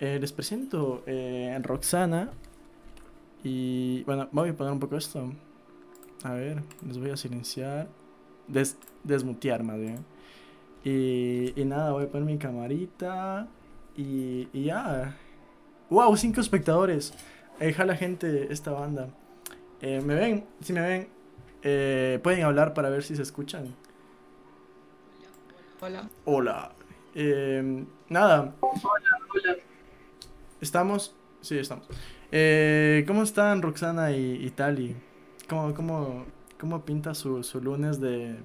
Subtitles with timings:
[0.00, 2.30] Eh, les presento eh, Roxana.
[3.42, 5.32] Y bueno, voy a poner un poco esto.
[6.22, 7.88] A ver, les voy a silenciar.
[8.46, 10.04] Des desmutear más bien.
[10.84, 13.48] Y, y, nada, voy a poner mi camarita.
[13.96, 15.16] Y, y ya.
[15.90, 16.16] ¡Wow!
[16.16, 17.12] Cinco espectadores.
[17.58, 19.08] Eh, jala gente esta banda.
[19.80, 20.44] Eh, ¿Me ven?
[20.60, 21.08] Si me ven,
[21.62, 23.74] eh, pueden hablar para ver si se escuchan.
[25.80, 26.08] Hola.
[26.24, 26.72] Hola.
[27.14, 28.54] Eh, nada.
[28.60, 28.80] Hola,
[29.34, 29.67] hola.
[30.60, 31.14] Estamos.
[31.40, 31.86] Sí, estamos.
[32.32, 34.96] Eh, ¿Cómo están Roxana y, y Tali?
[35.48, 36.26] ¿Cómo, cómo,
[36.58, 38.36] cómo pinta su, su lunes de,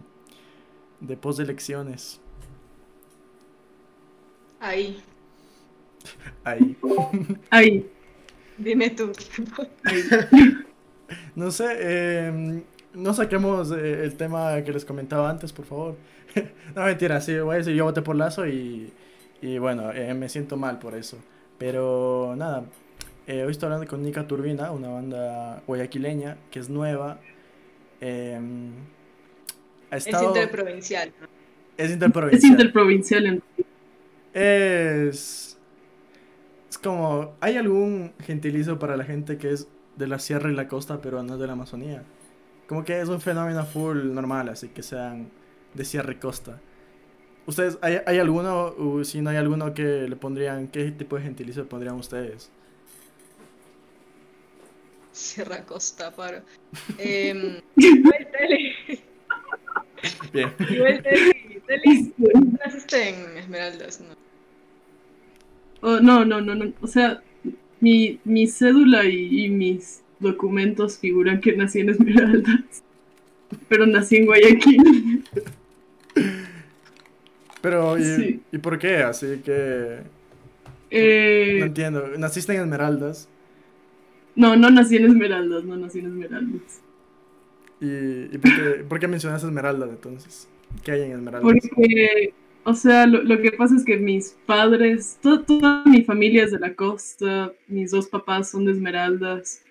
[0.99, 2.20] de post elecciones?
[4.59, 5.04] Ahí.
[6.44, 6.76] Ahí.
[7.49, 7.85] Ahí.
[8.57, 9.12] Dime tú.
[9.84, 10.04] Ahí.
[11.35, 15.98] No sé, eh, no saquemos eh, el tema que les comentaba antes, por favor.
[16.76, 18.93] no, mentira, sí, voy a decir, yo voté por Lazo y,
[19.41, 21.18] y bueno, eh, me siento mal por eso.
[21.63, 22.66] Pero nada,
[23.26, 27.21] eh, hoy estoy hablando con Nica Turbina, una banda guayaquileña que es nueva.
[28.01, 28.37] Eh,
[29.90, 30.32] ha estado...
[30.32, 31.13] Es interprovincial.
[31.21, 31.27] ¿no?
[31.77, 32.43] Es interprovincial.
[32.43, 33.26] Es interprovincial.
[33.27, 33.43] En...
[34.34, 35.57] Es...
[36.70, 37.37] Es como...
[37.40, 41.24] ¿Hay algún gentilicio para la gente que es de la sierra y la costa, pero
[41.24, 42.04] no es de la Amazonía?
[42.68, 45.30] Como que es un fenómeno full normal, así que sean
[45.74, 46.59] de sierra y costa.
[47.46, 51.24] ¿Ustedes, hay, hay alguno, o si no hay alguno que le pondrían, qué tipo de
[51.24, 52.49] gentilicio pondrían ustedes?
[55.12, 56.41] Sierra Costa, paro.
[56.98, 58.76] Eh, igual Tele.
[60.32, 60.52] Bien.
[60.70, 61.62] Igual Tele.
[61.68, 62.14] Tele.
[62.66, 64.16] Naciste en Esmeraldas, ¿no?
[65.81, 66.74] Oh, no, no, no, no.
[66.81, 67.22] O sea,
[67.81, 72.84] mi, mi cédula y, y, mis documentos figuran que nací en Esmeraldas.
[73.68, 75.24] Pero nací en Guayaquil.
[77.63, 78.41] Pero, ¿y, Sí.
[78.51, 78.97] ¿y por qué?
[78.97, 80.00] Así que...
[80.91, 82.07] Eh, No entiendo.
[82.19, 83.28] ¿Naciste en Esmeraldas?
[84.35, 86.81] no, no nací en Esmeraldas, no nací en Esmeraldas.
[87.79, 90.47] ¿Y, y por, qué, por qué mencionas Esmeraldas entonces?
[90.84, 91.44] ¿Qué hay en Esmeraldas?
[91.44, 92.34] Porque,
[92.66, 96.52] o sea, lo, lo que pasa es que mis padres, to- toda mi familia es
[96.52, 99.63] de la costa, mis dos papás son de Esmeraldas.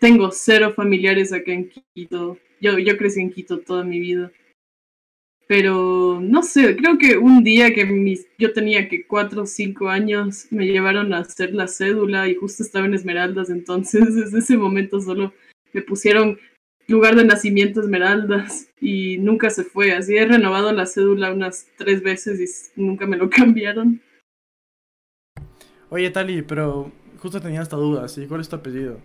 [0.00, 2.38] Tengo cero familiares acá en Quito.
[2.60, 4.30] Yo, yo crecí en Quito toda mi vida.
[5.50, 9.88] Pero no sé, creo que un día que mis, yo tenía que cuatro o cinco
[9.88, 14.56] años me llevaron a hacer la cédula y justo estaba en Esmeraldas, entonces desde ese
[14.56, 15.34] momento solo
[15.72, 16.38] me pusieron
[16.86, 19.90] lugar de nacimiento Esmeraldas y nunca se fue.
[19.90, 24.00] Así he renovado la cédula unas tres veces y nunca me lo cambiaron.
[25.88, 28.28] Oye, Tali, pero justo tenía esta duda, ¿sí?
[28.28, 29.00] ¿Cuál es tu apellido?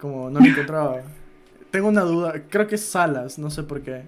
[0.00, 1.02] Como no lo encontraba.
[1.70, 4.04] Tengo una duda, creo que es Salas, no sé por qué.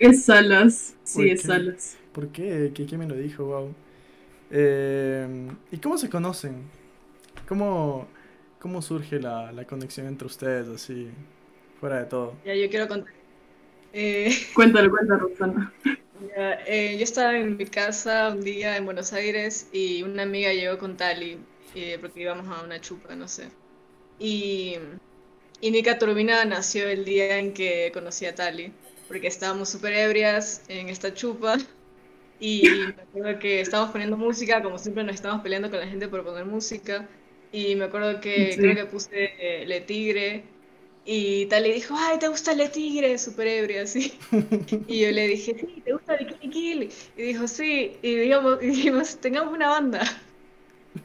[0.00, 1.44] Es Salas, ¿Por sí, es qué?
[1.44, 1.98] Salas.
[2.12, 2.72] ¿Por qué?
[2.74, 3.44] ¿Qué- ¿Quién me lo dijo?
[3.44, 3.74] Wow.
[4.50, 6.64] Eh, ¿y cómo se conocen?
[7.48, 8.08] ¿Cómo,
[8.60, 11.10] cómo surge la, la conexión entre ustedes, así,
[11.80, 12.34] fuera de todo?
[12.42, 13.14] Ya, yo quiero contar.
[13.92, 15.72] Eh, Cuéntalo, cuéntalo, Roxana.
[16.18, 20.52] ya, eh, yo estaba en mi casa un día en Buenos Aires y una amiga
[20.52, 23.52] llegó con Tali, eh, porque íbamos a una chupa, no sé.
[24.18, 24.76] Y,
[25.60, 28.74] y Nica Turbina nació el día en que conocí a Tali,
[29.08, 31.58] porque estábamos súper ebrias en esta chupa.
[32.40, 36.08] Y me acuerdo que estábamos poniendo música, como siempre nos estábamos peleando con la gente
[36.08, 37.08] por poner música.
[37.52, 38.60] Y me acuerdo que Sí.
[38.60, 39.08] creo que puse
[39.38, 40.44] eh, Le Tigre.
[41.04, 43.18] Y Tali dijo, ay, ¿te gusta Le Tigre?
[43.18, 44.18] Súper ebria, así.
[44.86, 46.92] Y yo le dije, sí, ¿te gusta Bikini Kill?
[47.16, 47.98] Y dijo, sí.
[48.02, 50.02] Y digamos, y dijimos, tengamos una banda.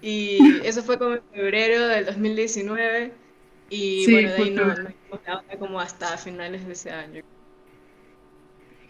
[0.02, 3.14] Y eso fue como en febrero del 2019.
[3.70, 4.84] Y Sí, bueno, de ahí fue no, febrero.
[4.84, 7.24] no hicimos la banda como hasta finales de ese año.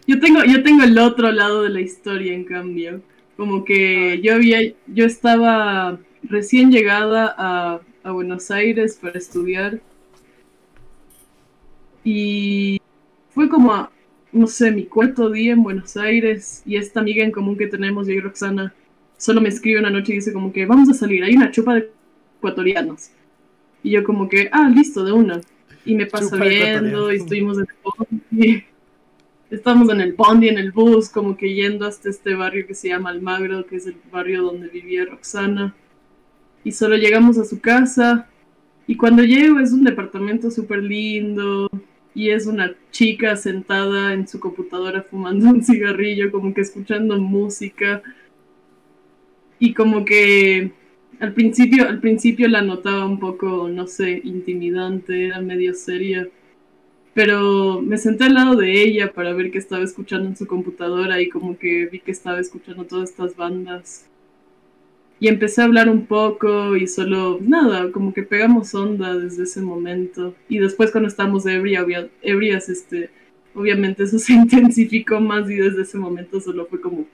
[0.06, 3.02] Yo tengo, yo tengo el otro lado de la historia, en cambio.
[3.38, 9.80] Como que yo había, yo estaba recién llegada a, a Buenos Aires para estudiar.
[12.04, 12.82] Y
[13.30, 13.92] fue como, a,
[14.32, 16.64] no sé, mi cuarto día en Buenos Aires.
[16.66, 18.74] Y esta amiga en común que tenemos, yo y Roxana,
[19.18, 21.76] solo me escribe una noche y dice como que vamos a salir, hay una chupa
[21.76, 21.90] de
[22.38, 23.10] ecuatorianos.
[23.82, 25.42] Y yo como que, ah, listo, de una.
[25.86, 27.68] Y me pasa Chupa viendo y estuvimos en
[28.40, 28.64] el
[29.54, 32.88] Estamos en el bondi, en el bus, como que yendo hasta este barrio que se
[32.88, 35.76] llama Almagro, que es el barrio donde vivía Roxana.
[36.64, 38.28] Y solo llegamos a su casa.
[38.88, 41.70] Y cuando llego es un departamento súper lindo.
[42.16, 48.02] Y es una chica sentada en su computadora fumando un cigarrillo, como que escuchando música.
[49.60, 50.72] Y como que
[51.20, 56.28] al principio, al principio la notaba un poco, no sé, intimidante, era medio seria.
[57.14, 61.22] Pero me senté al lado de ella para ver qué estaba escuchando en su computadora
[61.22, 64.08] y como que vi que estaba escuchando todas estas bandas.
[65.20, 69.62] y empecé a hablar un poco y solo, nada, como que pegamos onda desde ese
[69.62, 70.36] momento.
[70.50, 71.86] Y después cuando estábamos ebria,
[72.22, 73.10] ebrias, este,
[73.54, 77.06] obviamente eso se intensificó más y desde ese momento solo fue como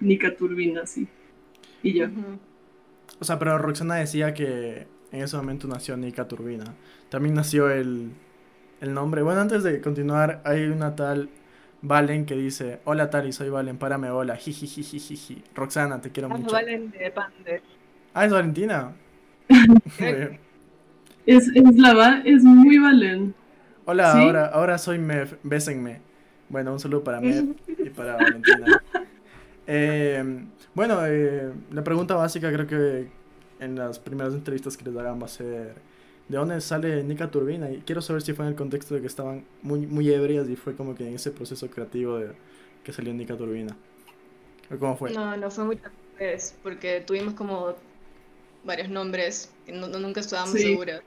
[0.00, 1.06] Nica Turbina, así.
[1.82, 2.10] Y ya.
[3.18, 6.74] O sea, pero Roxana decía que en ese momento nació Nica Turbina.
[7.08, 8.10] También nació el,
[8.80, 9.22] el nombre.
[9.22, 11.28] Bueno, antes de continuar, hay una tal
[11.82, 15.44] Valen que dice, hola Tali, soy Valen, párame, hola, jijijijiji.
[15.54, 16.52] Roxana, te quiero ah, mucho.
[16.52, 17.62] Valen de Pande.
[18.14, 18.92] Ah, es Valentina.
[21.26, 23.34] es, es, la es muy Valen.
[23.84, 26.00] Hola, ahora, ahora soy Mev, bésenme.
[26.48, 28.82] Bueno, un saludo para Mev y para Valentina.
[29.68, 30.22] Eh,
[30.74, 33.08] bueno, eh, la pregunta básica creo que
[33.58, 35.74] en las primeras entrevistas que les hagan va a ser
[36.28, 39.06] de dónde sale Nika Turbina y quiero saber si fue en el contexto de que
[39.06, 42.32] estaban muy, muy ebrias y fue como que en ese proceso creativo de
[42.82, 43.76] que salió Nika Turbina.
[44.80, 45.12] ¿Cómo fue?
[45.12, 47.74] No, no fue muchas veces porque tuvimos como
[48.64, 51.00] varios nombres que no, nunca estábamos seguros.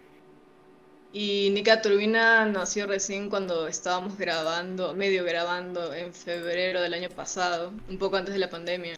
[1.12, 7.74] Y Nika Turbina nació recién cuando estábamos grabando, medio grabando, en febrero del año pasado,
[7.90, 8.96] un poco antes de la pandemia.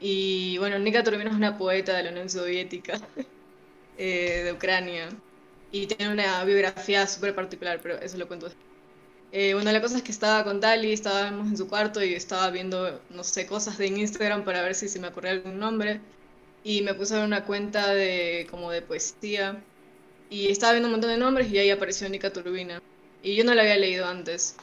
[0.00, 3.00] Y bueno, Nika Turbina es una poeta de la Unión Soviética.
[3.98, 5.08] Eh, de Ucrania.
[5.72, 8.48] Y tiene una biografía súper particular, pero eso lo cuento
[9.30, 12.14] eh, una de las cosas es que estaba con Tali, estábamos en su cuarto y
[12.14, 16.00] estaba viendo, no sé, cosas de Instagram para ver si se me ocurría algún nombre.
[16.64, 19.62] Y me puse a ver una cuenta de como de poesía.
[20.30, 22.80] Y estaba viendo un montón de nombres y ahí apareció Nika Turbina.
[23.22, 24.56] Y yo no la había leído antes.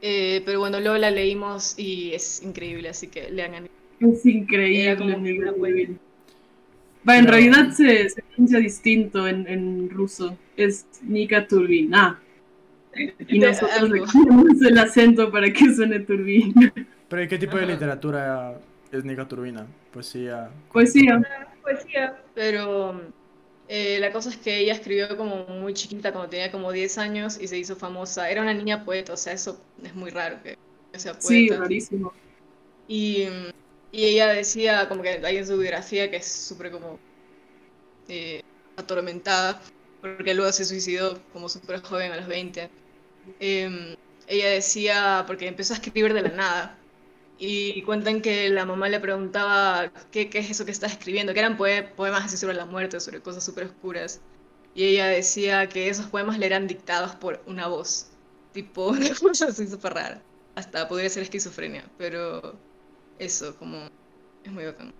[0.00, 3.68] Eh, pero bueno, luego la leímos y es increíble, así que lean.
[4.00, 4.96] Es increíble.
[4.96, 5.66] Como
[7.06, 10.36] Va, en realidad se, se pronuncia distinto en, en, ruso.
[10.56, 12.20] Es Nika Turbina.
[13.28, 16.72] Y nosotros le ponemos el acento para que suene turbina.
[17.08, 18.58] ¿Pero qué tipo de literatura
[18.90, 19.66] es Nika Turbina?
[19.92, 20.50] Poesía.
[20.72, 21.20] Poesía.
[21.62, 23.00] Poesía, pero
[23.68, 27.38] eh, la cosa es que ella escribió como muy chiquita, cuando tenía como 10 años
[27.40, 28.30] y se hizo famosa.
[28.30, 30.56] Era una niña poeta, o sea, eso es muy raro que
[30.98, 31.28] sea poeta.
[31.28, 32.12] Sí, rarísimo.
[32.88, 33.26] Y
[33.92, 36.98] y ella decía, como que hay en su biografía, que es súper como
[38.08, 38.42] eh,
[38.76, 39.60] atormentada,
[40.00, 42.70] porque luego se suicidó como súper joven a los 20.
[43.40, 43.96] Em,
[44.26, 46.78] ella decía, porque empezó a escribir de la nada.
[47.38, 51.38] Y cuentan que la mamá le preguntaba qué, qué es eso que está escribiendo, que
[51.40, 54.20] eran poemas así sobre la muerte, sobre cosas súper oscuras.
[54.74, 58.08] Y ella decía que esos poemas le eran dictados por una voz,
[58.52, 60.22] tipo una cosa así súper rara.
[60.56, 62.58] Hasta podría ser esquizofrenia, pero
[63.18, 63.78] eso, como
[64.44, 64.92] es muy bacán.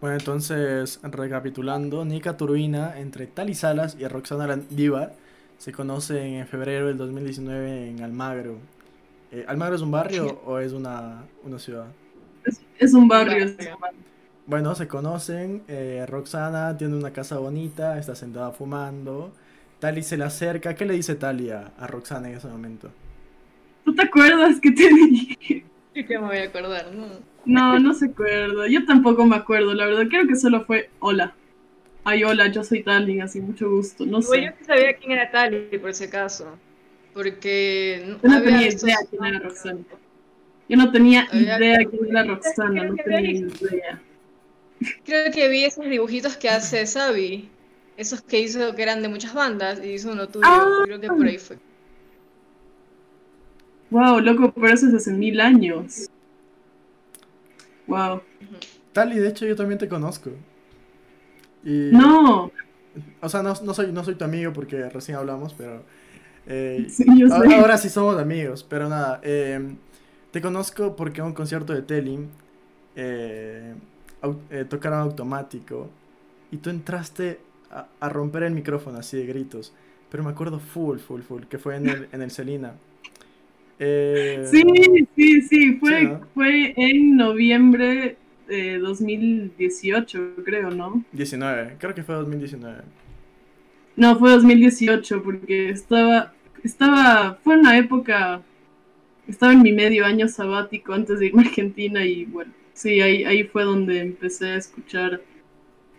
[0.00, 5.14] Bueno, entonces, recapitulando, Nika Turbina entre Tali Salas y Roxana Landívar
[5.58, 8.58] se conocen en febrero del 2019 en Almagro.
[9.32, 11.86] Eh, ¿Almagro es un barrio o es una, una ciudad?
[12.78, 13.46] Es, un barrio.
[14.46, 15.62] Bueno, se conocen.
[15.68, 19.32] Eh, Roxana tiene una casa bonita, está sentada fumando.
[19.78, 20.74] Tali se le acerca.
[20.74, 22.90] ¿Qué le dice Tali a, a Roxana en ese momento?
[23.84, 25.64] ¿Tú te acuerdas que te dije?
[26.06, 27.06] que me voy a acordar, ¿no?
[27.44, 28.66] No, no se acuerda.
[28.68, 30.06] Yo tampoco me acuerdo, la verdad.
[30.08, 31.34] Creo que solo fue hola.
[32.02, 34.04] Ay, hola, yo soy Tali, así mucho gusto.
[34.04, 34.44] No sé.
[34.44, 36.58] Yo sí sabía quién era Tali, por ese caso.
[37.12, 38.16] Porque.
[38.22, 39.80] Yo no tenía idea quién era Roxana.
[40.68, 44.02] Yo no tenía idea quién era Roxana, no tenía idea.
[45.04, 47.48] Creo que vi esos dibujitos que hace Sabi.
[47.96, 50.44] Esos que hizo que eran de muchas bandas y hizo uno tuyo.
[50.48, 50.82] Ah.
[50.84, 51.58] Creo que por ahí fue.
[53.94, 56.10] Wow, loco, pero eso es hace mil años.
[57.86, 58.22] Wow.
[58.92, 60.30] Tali, de hecho yo también te conozco.
[61.62, 62.50] no.
[63.20, 65.84] O sea, no, soy, no soy tu amigo porque recién hablamos, pero...
[66.48, 66.88] Eh,
[67.30, 69.20] ahora, sí somos amigos, pero nada.
[69.22, 69.76] Em,
[70.32, 72.28] te conozco porque en un concierto de Telling
[72.96, 73.74] eh,
[74.50, 75.88] eh, tocaron automático
[76.50, 77.38] y tú entraste
[77.70, 79.72] a, a, romper el micrófono así de gritos.
[80.10, 82.74] Pero me acuerdo full, full, full, que fue en el, en el Celina.
[83.78, 84.62] Eh, sí,
[85.16, 88.16] sí, sí, fue, fue en noviembre
[88.46, 91.04] de 2018, creo, ¿no?
[91.12, 92.82] 19, creo que fue 2019.
[93.96, 98.42] No, fue 2018 porque estaba, estaba, fue una época,
[99.28, 103.24] estaba en mi medio año sabático antes de irme a Argentina y bueno, sí, ahí,
[103.24, 105.22] ahí fue donde empecé a escuchar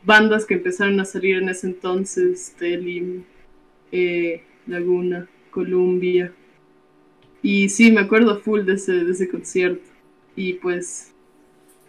[0.03, 3.23] bandas que empezaron a salir en ese entonces, Telim,
[3.91, 6.31] eh, Laguna, Columbia.
[7.45, 9.87] Y sí, me acuerdo full de ese, de ese concierto.
[10.35, 11.13] Y pues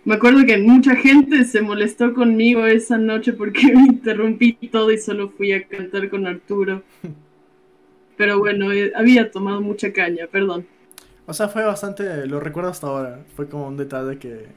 [0.04, 4.98] me acuerdo que mucha gente se molestó conmigo esa noche porque me interrumpí todo y
[4.98, 6.82] solo fui a cantar con Arturo.
[8.18, 10.66] Pero bueno, eh, había tomado mucha caña, perdón.
[11.25, 13.25] O sea, fue bastante, lo recuerdo hasta ahora.
[13.34, 14.48] Fue como un detalle que,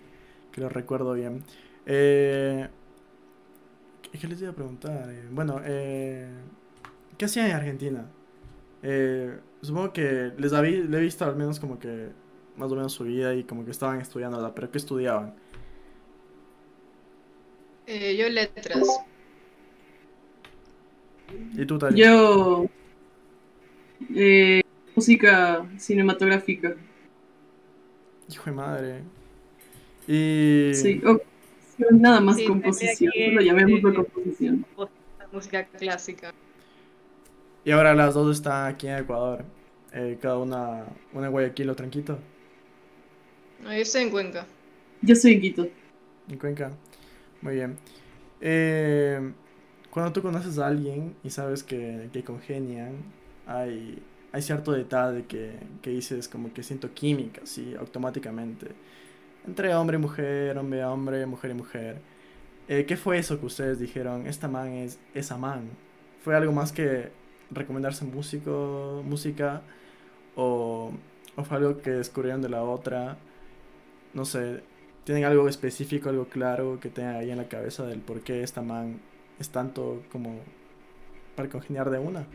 [0.52, 1.44] que lo recuerdo bien.
[1.86, 2.68] Eh,
[4.20, 5.10] ¿qué les iba a preguntar?
[5.10, 6.28] Eh, bueno, eh,
[7.18, 8.06] ¿qué hacían en Argentina?
[9.62, 12.10] Supongo que les habí, le he visto al menos como que
[12.56, 15.34] más o menos su vida y como que estaban estudiando, pero ¿qué estudiaban?
[17.88, 18.88] Eh, yo letras.
[21.58, 22.00] ¿Y tú, Tali?
[22.02, 22.66] Yo.
[24.16, 24.62] eh,
[24.96, 26.76] música cinematográfica.
[28.30, 29.02] Hijo de madre.
[30.08, 30.72] Y...
[30.74, 31.02] Sí,
[31.92, 33.12] nada más Sí, composición.
[33.14, 34.66] que- Solo llamémoslo composición.
[35.32, 36.34] Música clásica.
[37.70, 39.46] Y ahora las dos están aquí en Ecuador.
[39.94, 42.18] Eh, cada una, una en Guayaquil, otra en Quito.
[43.62, 44.48] No, yo estoy en Cuenca.
[45.04, 45.68] Yo soy en Quito.
[46.28, 46.72] En Cuenca.
[47.44, 47.78] Muy bien.
[48.42, 49.34] Eh,
[49.92, 53.04] cuando tú conoces a alguien y sabes que, que congenian,
[53.46, 58.70] hay, hay cierto detalle que, que dices como que siento química, sí, automáticamente.
[59.46, 62.02] Entre hombre y mujer, hombre a hombre, mujer y mujer.
[62.68, 64.26] Eh, ¿qué fue eso que ustedes dijeron?
[64.26, 65.70] Esta man es esa man.
[66.24, 67.20] ¿Fue algo más que
[67.52, 69.64] recomendarse músico, música?
[70.36, 70.94] ¿O,
[71.36, 73.18] o fue algo que descubrieron de la otra?
[74.14, 74.64] No sé,
[75.06, 78.62] ¿tienen algo específico, algo claro que tengan ahí en la cabeza del por qué esta
[78.62, 79.02] man
[79.40, 80.54] es tanto como
[81.36, 82.28] para congeniar de una?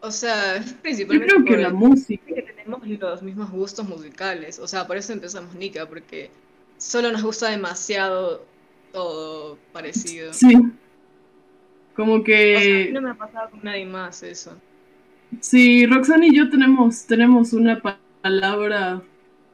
[0.00, 2.24] O sea, Yo principalmente creo que por la el- música.
[2.26, 4.58] que tenemos los mismos gustos musicales.
[4.58, 6.30] O sea, por eso empezamos Nika, porque
[6.78, 8.46] solo nos gusta demasiado
[8.92, 10.32] todo parecido.
[10.32, 10.54] Sí.
[11.98, 12.82] Como O sea, a que.
[12.82, 14.60] mí no me ha pasado con nadie más eso.
[15.40, 19.02] Sí, Roxana y yo tenemos, tenemos una pa- palabra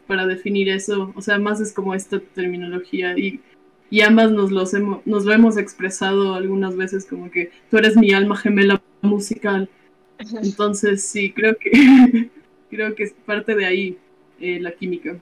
[0.06, 1.12] para definir eso.
[1.16, 3.18] O sea, más es como esta terminología.
[3.18, 3.42] Y,
[3.90, 7.96] y ambas nos, los hemos, nos lo hemos expresado algunas veces como que tú eres
[7.96, 9.70] mi alma gemela musical.
[10.42, 12.30] Entonces, sí, creo que
[12.70, 13.98] creo que es parte de ahí
[14.40, 15.18] eh, la química.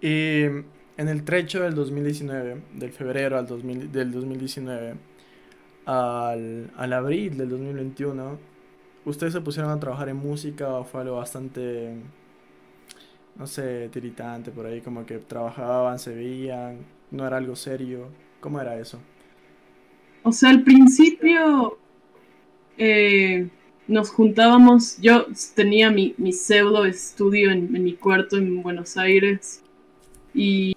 [0.00, 4.94] Y en el trecho del 2019, del febrero al 2000 del 2019
[5.88, 8.38] al, al abril del 2021,
[9.06, 11.94] ¿ustedes se pusieron a trabajar en música o fue algo bastante,
[13.36, 14.82] no sé, tiritante por ahí?
[14.82, 18.08] Como que trabajaban, se veían, no era algo serio.
[18.40, 19.00] ¿Cómo era eso?
[20.24, 21.78] O sea, al principio
[22.76, 23.48] eh,
[23.86, 29.62] nos juntábamos, yo tenía mi, mi pseudo estudio en, mi cuarto en Buenos Aires
[30.34, 30.76] y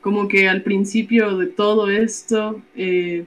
[0.00, 3.26] como que al principio de todo esto, eh,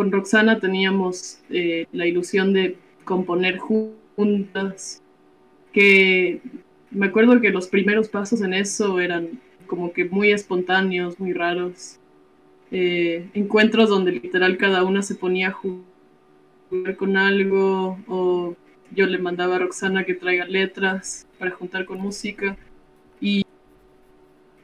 [0.00, 5.02] con Roxana teníamos eh, la ilusión de componer ju- juntas,
[5.74, 6.40] que
[6.90, 9.28] me acuerdo que los primeros pasos en eso eran
[9.66, 11.98] como que muy espontáneos, muy raros
[12.70, 18.56] eh, encuentros donde literal cada una se ponía a jugar con algo o
[18.96, 22.56] yo le mandaba a Roxana que traiga letras para juntar con música.
[23.20, 23.44] Y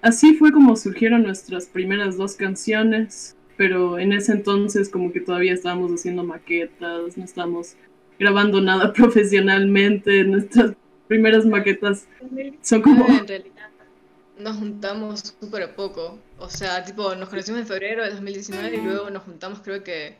[0.00, 5.52] así fue como surgieron nuestras primeras dos canciones pero en ese entonces como que todavía
[5.52, 7.76] estábamos haciendo maquetas no estábamos
[8.18, 10.72] grabando nada profesionalmente nuestras
[11.08, 12.08] primeras maquetas
[12.62, 13.70] son como En realidad
[14.38, 16.18] nos juntamos súper poco.
[16.38, 20.18] O sea, tipo, nos conocimos en febrero de 2019 y luego nos juntamos creo que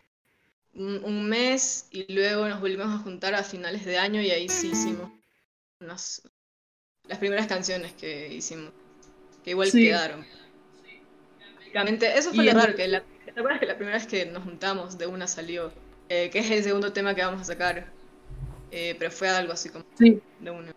[0.75, 4.49] un, un mes y luego nos volvimos a juntar a finales de año y ahí
[4.49, 5.11] sí hicimos
[5.81, 6.23] unas-
[7.09, 8.73] las primeras canciones que hicimos,
[9.45, 9.85] que igual Sí.
[9.87, 10.27] quedaron.
[11.57, 13.03] Básicamente, eso fue Y lo raro, que la,
[13.37, 15.71] ¿te acuerdas que la primera vez que nos juntamos de una salió?
[16.09, 17.87] Eh, que es el segundo tema que vamos a sacar.
[18.71, 20.73] Eh, pero fue algo así como sí de una.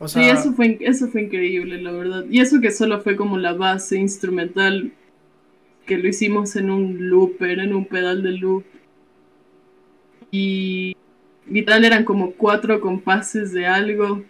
[0.00, 2.24] O Sí, sea, eso fue, eso fue increíble, la verdad.
[2.28, 4.90] Y eso que solo fue como la base instrumental,
[5.86, 8.64] que lo hicimos en un looper, en un pedal de loop.
[10.32, 10.96] Y
[11.46, 14.24] literal eran como cuatro compases de algo.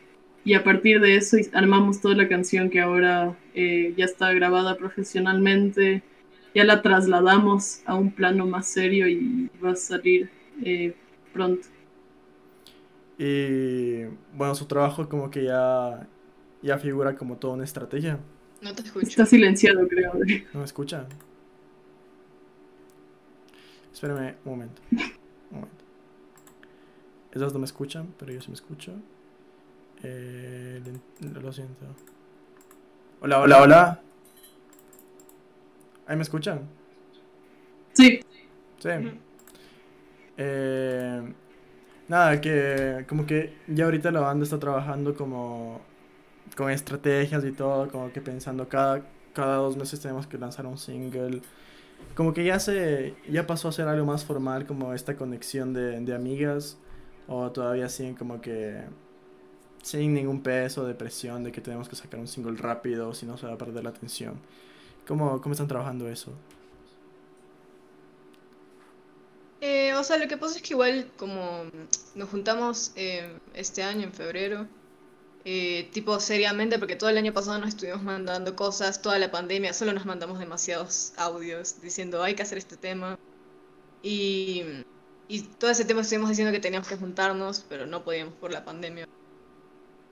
[0.45, 4.77] Y a partir de eso armamos toda la canción que ahora eh, ya está grabada
[4.77, 6.03] profesionalmente.
[6.55, 10.31] Ya la trasladamos a un plano más serio y va a salir
[10.65, 10.95] eh,
[11.33, 11.69] pronto.
[13.19, 16.07] y bueno, su trabajo como que ya,
[16.63, 18.19] ya figura como toda una estrategia.
[18.61, 19.07] No te escucho.
[19.07, 20.13] Está silenciado, creo.
[20.53, 21.07] ¿No me escuchan?
[23.93, 24.83] Espérame un momento.
[24.91, 25.85] Un momento.
[27.33, 28.93] Esos no me escuchan, pero yo sí me escucho.
[30.03, 30.81] Eh,
[31.21, 31.87] lo siento.
[33.21, 34.03] Hola, hola, hola.
[36.09, 36.69] ¿Ahí me escuchan?
[37.93, 38.21] Sí,
[38.79, 38.91] Sí.
[40.37, 41.35] Eh,
[42.09, 45.83] nada, que como que ya ahorita la banda está trabajando como
[46.57, 50.79] con estrategias y todo, como que pensando cada, cada dos meses tenemos que lanzar un
[50.79, 51.43] single.
[52.15, 56.01] Como que ya se, ya pasó a ser algo más formal, como esta conexión de,
[56.01, 56.79] de amigas,
[57.29, 58.85] o todavía siguen como que
[59.83, 63.37] sin ningún peso de presión de que tenemos que sacar un single rápido, si no
[63.37, 64.41] se va a perder la atención.
[65.09, 66.39] ¿Cómo, cómo están trabajando eso?
[69.63, 71.65] Eh, o sea, lo que pasa es que igual como
[72.15, 74.69] nos juntamos eh, este año en febrero,
[75.47, 79.73] eh, tipo seriamente, porque todo el año pasado nos estuvimos mandando cosas, toda la pandemia,
[79.73, 83.19] solo nos mandamos demasiados audios diciendo hay que hacer este tema.
[84.03, 84.63] Y,
[85.29, 88.65] y todo ese tema estuvimos diciendo que teníamos que juntarnos, pero no podíamos por la
[88.65, 89.09] pandemia.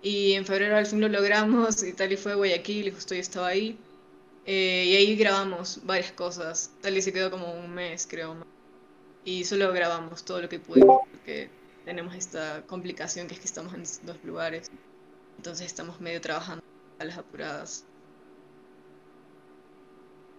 [0.03, 3.21] Y en febrero al fin lo logramos y tal y fue Guayaquil y justo yo
[3.21, 3.79] estaba ahí.
[4.47, 6.71] Eh, y ahí grabamos varias cosas.
[6.81, 8.37] Tal y se quedó como un mes, creo.
[9.25, 11.51] Y solo grabamos todo lo que pudimos porque
[11.85, 14.71] tenemos esta complicación que es que estamos en dos lugares.
[15.37, 16.63] Entonces estamos medio trabajando
[16.99, 17.85] a las apuradas.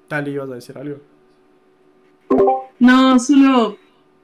[0.07, 1.01] Tal, ¿ibas a decir algo?
[2.79, 3.77] No, solo,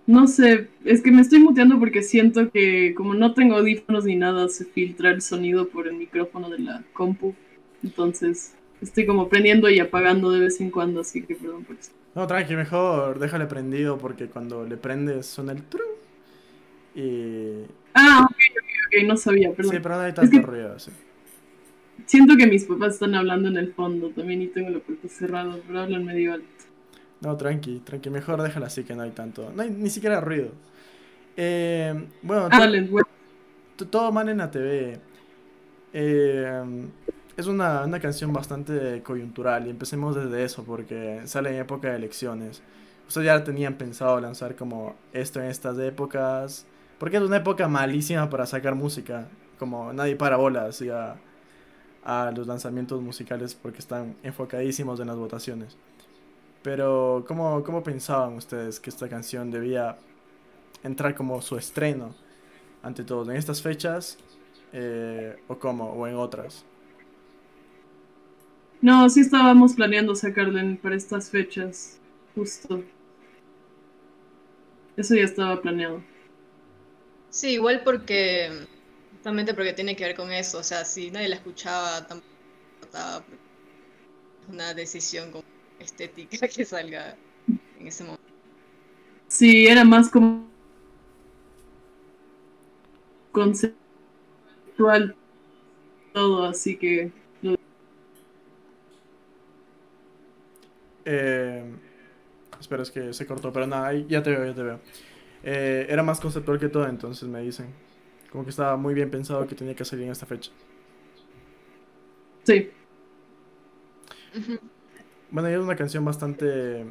[0.08, 4.16] no sé, es que me estoy muteando porque siento que como no tengo audífonos ni
[4.16, 7.36] nada, se filtra el sonido por el micrófono de la compu.
[7.84, 11.92] Entonces, estoy como prendiendo y apagando de vez en cuando, así que perdón por eso.
[12.16, 15.82] No, tranqui, mejor déjale prendido porque cuando le prendes suena el tru.
[16.96, 17.63] Y...
[17.96, 19.72] Ah, ok, ok, ok, no sabía, perdón.
[19.74, 20.92] Sí, pero no hay tanto que- ruido, sí.
[22.06, 25.58] Siento que mis papás están hablando en el fondo también y tengo la puerta cerrada,
[25.66, 26.48] pero hablan medio alto.
[27.22, 29.52] No, tranqui, tranqui, mejor déjala así que no hay tanto.
[29.56, 30.50] No hay ni siquiera ruido.
[31.38, 33.08] Eh, bueno, Ah, to- dale, bueno.
[33.78, 35.00] to- todo mal en la TV.
[35.94, 36.62] Eh,
[37.38, 41.96] es una, una canción bastante coyuntural y empecemos desde eso porque sale en época de
[41.96, 42.62] elecciones.
[43.08, 46.66] Ustedes ya tenían pensado lanzar como esto en estas épocas.
[47.00, 49.28] Porque es una época malísima para sacar música.
[49.60, 51.16] Como nadie para bolas y a,
[52.04, 55.78] a los lanzamientos musicales porque están enfocadísimos en las votaciones.
[56.62, 59.98] Pero, ¿cómo, ¿cómo pensaban ustedes que esta canción debía
[60.84, 62.16] entrar como su estreno
[62.82, 63.30] ante todo?
[63.32, 64.18] ¿En estas fechas?
[64.72, 65.92] Eh, ¿O cómo?
[65.92, 66.66] ¿O en otras?
[68.84, 72.00] No, sí estábamos planeando sacarla para estas fechas,
[72.36, 72.84] justo.
[74.98, 76.01] Eso ya estaba planeado.
[77.29, 78.68] Sí, igual porque,
[79.12, 82.27] justamente porque tiene que ver con eso, o sea, si nadie la escuchaba, tampoco
[82.81, 83.25] importaba,
[84.48, 85.44] una decisión como
[85.79, 87.20] estética que salga
[87.75, 88.24] en ese momento.
[89.27, 90.53] Sí, era más como
[93.34, 93.75] conceptual
[96.14, 97.55] todo, así que lo-
[101.05, 101.63] Eh,
[102.59, 104.81] espera, es que se cortó, pero nada, ahí ya te veo, ya te veo.
[105.44, 107.68] Eh, era más conceptual que todo, entonces me dicen.
[108.31, 110.51] Como que estaba muy bien pensado que tenía que salir en esta fecha.
[112.44, 112.72] sí.
[115.31, 116.85] Bueno, y es una canción bastante,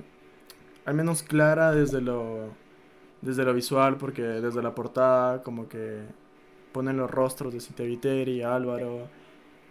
[0.84, 2.56] al menos clara desde lo,
[3.22, 6.02] desde lo visual, porque desde la portada como que
[6.72, 9.10] ponen los rostros de Cintia Viteri, Álvaro,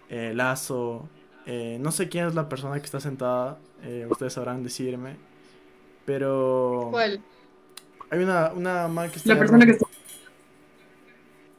[0.08, 1.08] eh, Lazo,
[1.46, 5.16] eh, no sé quién es la persona que está sentada, eh, ustedes sabrán decirme,
[6.04, 7.22] pero ¿Cuál?
[8.10, 9.86] hay una, una man que está La de persona que está...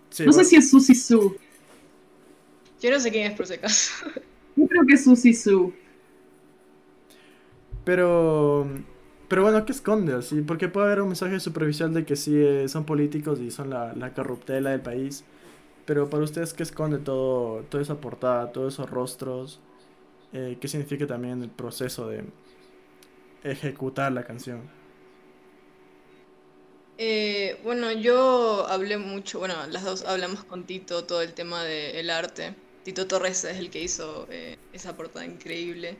[0.09, 1.37] Sí, No sé si es Susi Su.
[2.81, 3.93] Yo no sé quién es por si acaso.
[4.55, 5.73] Yo creo que es Susi Su.
[7.83, 8.67] Pero,
[9.27, 10.41] pero bueno, ¿qué esconde así?
[10.41, 13.93] Porque puede haber un mensaje superficial de que sí eh, son políticos y son la,
[13.95, 15.25] la corruptela del país.
[15.85, 19.61] Pero para ustedes, ¿qué esconde todo, toda esa portada, todos esos rostros?
[20.33, 22.25] Eh, ¿qué significa también el proceso de
[23.43, 24.69] ejecutar la canción?
[26.97, 32.09] Eh, bueno, yo hablé mucho, bueno, las dos hablamos con Tito todo el tema del
[32.09, 32.55] arte.
[32.83, 35.97] Tito Torres es el que hizo eh, esa portada increíble.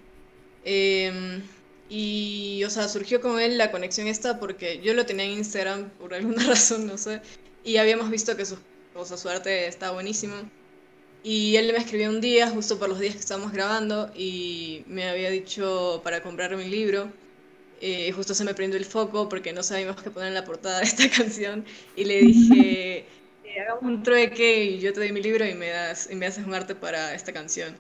[0.63, 1.43] Em,
[1.89, 5.89] y, o sea, surgió con él la conexión esta porque yo lo tenía en Instagram
[5.91, 7.21] por alguna razón, no sé.
[7.63, 8.57] Y habíamos visto que su,
[8.95, 10.35] o su arte está buenísimo.
[11.23, 15.07] Y él me escribió un día, justo por los días que estábamos grabando, y me
[15.09, 17.11] había dicho para comprar mi libro.
[17.81, 20.79] Eh, justo se me prendió el foco porque no sabíamos qué poner en la portada
[20.79, 21.65] de esta canción.
[21.95, 23.07] Y le dije,
[23.43, 26.25] eh, hagamos un trueque y yo te doy mi libro y me, das, y me
[26.27, 27.79] haces un arte para esta canción.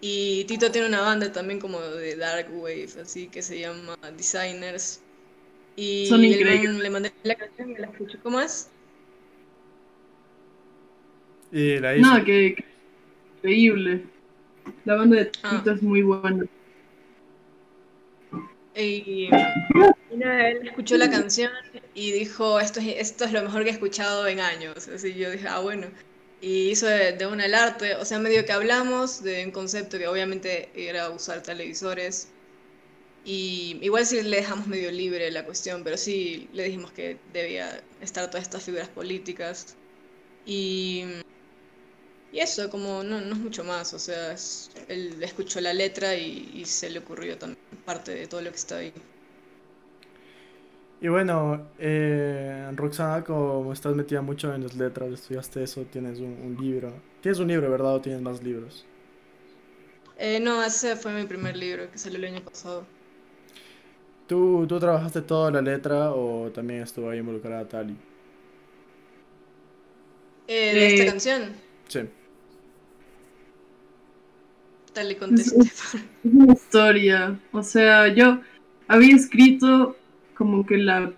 [0.00, 5.04] Y Tito tiene una banda también como de Dark Wave, así que se llama Designers.
[5.76, 6.72] Y Son el increíbles.
[6.74, 8.18] man le mandé la canción y la escuchó.
[8.22, 8.72] ¿Cómo es?
[11.50, 12.18] Y la hizo.
[12.18, 12.73] No, que, que
[13.44, 14.04] increíble.
[14.84, 15.58] La banda de Ah.
[15.58, 16.46] Tito es muy buena.
[18.76, 19.28] Y,
[20.10, 21.52] y nada, él escuchó la canción
[21.94, 24.88] y dijo, esto es, esto es lo mejor que he escuchado en años.
[24.88, 25.86] Así yo dije, ah, bueno.
[26.40, 29.98] Y hizo de, de una el arte, o sea, medio que hablamos de un concepto
[29.98, 32.30] que obviamente era usar televisores.
[33.24, 37.82] Y igual sí le dejamos medio libre la cuestión, pero sí le dijimos que debía
[38.00, 39.76] estar todas estas figuras políticas.
[40.44, 41.04] Y,
[42.34, 44.34] y eso, como no, no es mucho más, o sea,
[44.88, 48.78] él escuchó la letra y, se le ocurrió también parte de todo lo que está
[48.78, 48.92] ahí.
[51.00, 56.56] Y bueno, eh, Roxana, como estás metida mucho en las letras, estudiaste eso, tienes un,
[56.60, 56.92] libro.
[57.20, 57.94] Tienes un libro, ¿verdad?
[57.94, 58.84] ¿O tienes más libros?
[60.18, 62.84] Eh, no, ese fue mi primer libro que salió el año pasado.
[64.26, 67.96] ¿Tú, ¿Tú trabajaste toda la letra o también estuvo ahí involucrada Tali?
[70.48, 71.52] Eh, ¿De esta canción?
[71.86, 72.00] Sí.
[74.94, 75.60] Tali conteste.
[75.60, 77.38] Es una historia.
[77.52, 78.40] O sea, yo
[78.88, 79.96] había escrito
[80.34, 81.12] como que la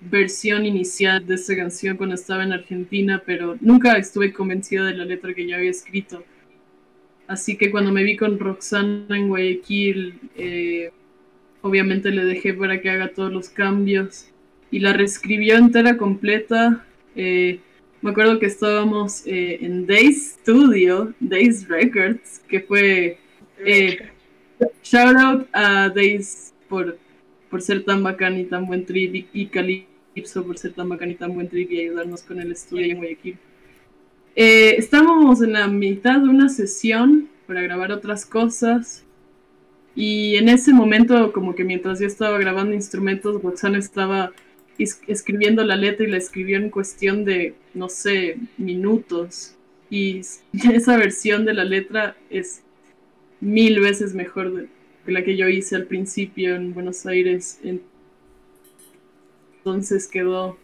[0.00, 5.04] versión inicial de esa canción cuando estaba en Argentina, pero nunca estuve convencida de la
[5.04, 6.22] letra que yo había escrito.
[7.26, 10.92] Así que cuando me vi con Roxana en Guayaquil, eh,
[11.62, 14.28] obviamente le dejé para que haga todos los cambios
[14.70, 16.86] y la reescribió entera completa.
[17.16, 17.60] Eh,
[18.02, 23.18] me acuerdo que estábamos eh, en Days Studio, Days Records, que fue
[24.82, 26.96] shout out a Days por
[27.50, 31.14] por ser tan bacán y tan buen trip y, Calypso por ser tan bacán y
[31.14, 33.38] tan buen trip y ayudarnos con el estudio en Guayaquil.
[34.36, 39.04] Eh, estábamos en la mitad de una sesión para grabar otras cosas
[39.94, 44.32] y en ese momento como que mientras yo estaba grabando instrumentos, Roxana estaba
[44.78, 49.54] escribiendo la letra y la escribió en cuestión de, no sé, minutos.
[49.90, 50.20] Y
[50.72, 52.62] esa versión de la letra es
[53.40, 54.68] mil veces mejor de,
[55.06, 57.60] la que yo hice al principio en Buenos Aires.
[59.64, 60.58] Entonces quedó.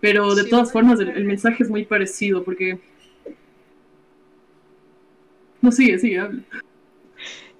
[0.00, 2.78] Pero de todas formas, el, mensaje es muy parecido porque.
[5.60, 6.42] No, sigue, sigue, habla.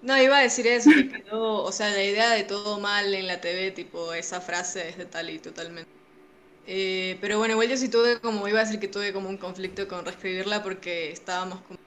[0.03, 3.27] No, iba a decir eso, que quedó, o sea, la idea de todo mal en
[3.27, 5.91] la TV, tipo, esa frase es de tal y totalmente.
[6.65, 9.39] Eh, pero bueno, igual yo sí tuve como, iba a decir que tuve como un
[9.39, 11.79] conflicto con reescribirla porque estábamos como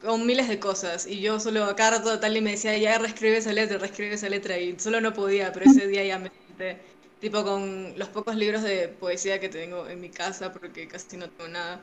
[0.00, 1.06] con miles de cosas.
[1.06, 4.14] Y yo solo a cada rato tal y me decía ya reescribe esa letra, reescribe
[4.14, 6.82] esa letra y solo no podía, pero ese día ya me senté
[7.20, 11.30] tipo con los pocos libros de poesía que tengo en mi casa porque casi no
[11.30, 11.80] tengo nada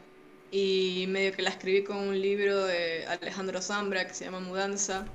[0.51, 5.05] y medio que la escribí con un libro de Alejandro Zambra que se llama Mudanza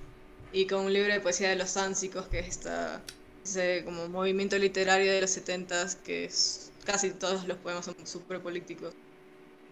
[0.52, 3.02] y con un libro de poesía de los Sánsicos que es esta,
[3.44, 8.40] ese como movimiento literario de los setentas que es, casi todos los poemas son súper
[8.40, 8.94] políticos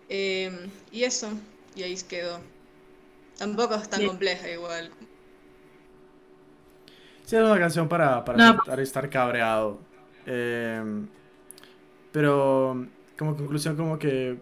[0.08, 1.30] eh, y eso
[1.74, 2.40] y ahí quedó
[3.38, 4.90] Tampoco es tan compleja igual.
[7.24, 9.78] Sí, es una canción para, para, estar cabreado.
[10.26, 11.08] Em,
[12.12, 12.86] pero
[13.18, 14.38] como conclusión como que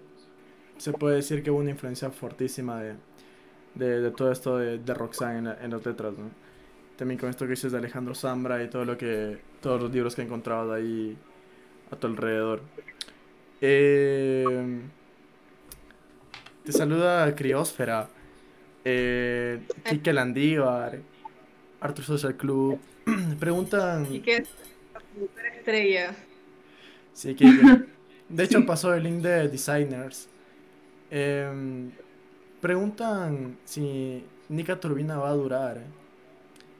[0.82, 2.96] se puede decir que hubo una influencia fortísima de,
[3.76, 6.28] de, todo esto de, de Roxanne en, en, las letras, ¿no?
[6.96, 10.16] También con esto que dices de Alejandro Zambra y todo lo que, todos los libros
[10.16, 11.16] que he encontrado ahí
[11.88, 12.62] a tu alrededor.
[13.60, 14.80] Eh,
[16.64, 18.08] te saluda Criósfera.
[18.84, 20.98] Eh, Kike Landívar,
[21.80, 22.80] Arthur Social Club,
[23.38, 24.04] preguntan...
[24.06, 24.48] Kike es
[25.58, 26.16] estrella.
[27.12, 27.84] Sí, Kike.
[28.28, 30.28] De hecho pasó el link de Designers.
[31.14, 31.90] Em,
[32.62, 35.78] preguntan si Nika Turbina va a durar.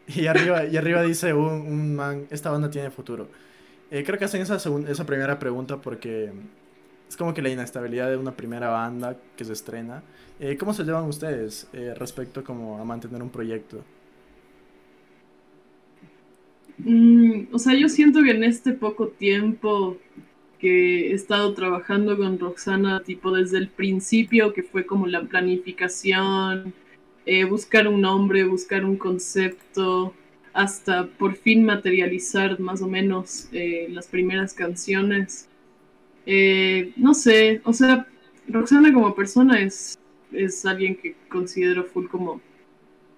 [0.09, 3.29] Y arriba, y arriba dice un, man, esta banda tiene futuro.
[3.91, 6.33] Eh, creo que hacen esa, esa primera pregunta porque
[7.09, 10.03] es como que la inestabilidad de una primera banda que se estrena.
[10.41, 13.85] Eh, ¿Cómo se llevan ustedes eh, respecto como a mantener un proyecto?
[16.79, 19.99] Mm, o sea, yo siento que en este poco tiempo
[20.63, 26.73] que he estado trabajando con Roxana, tipo desde el principio, que fue como la planificación,
[27.27, 30.15] eh, buscar un nombre, buscar un concepto,
[30.53, 33.49] hasta por fin materializar más o menos
[33.89, 35.49] las primeras canciones.
[36.27, 38.07] Eh, no sé, o sea,
[38.47, 39.99] Roxana como persona es,
[40.31, 42.41] es alguien que considero full como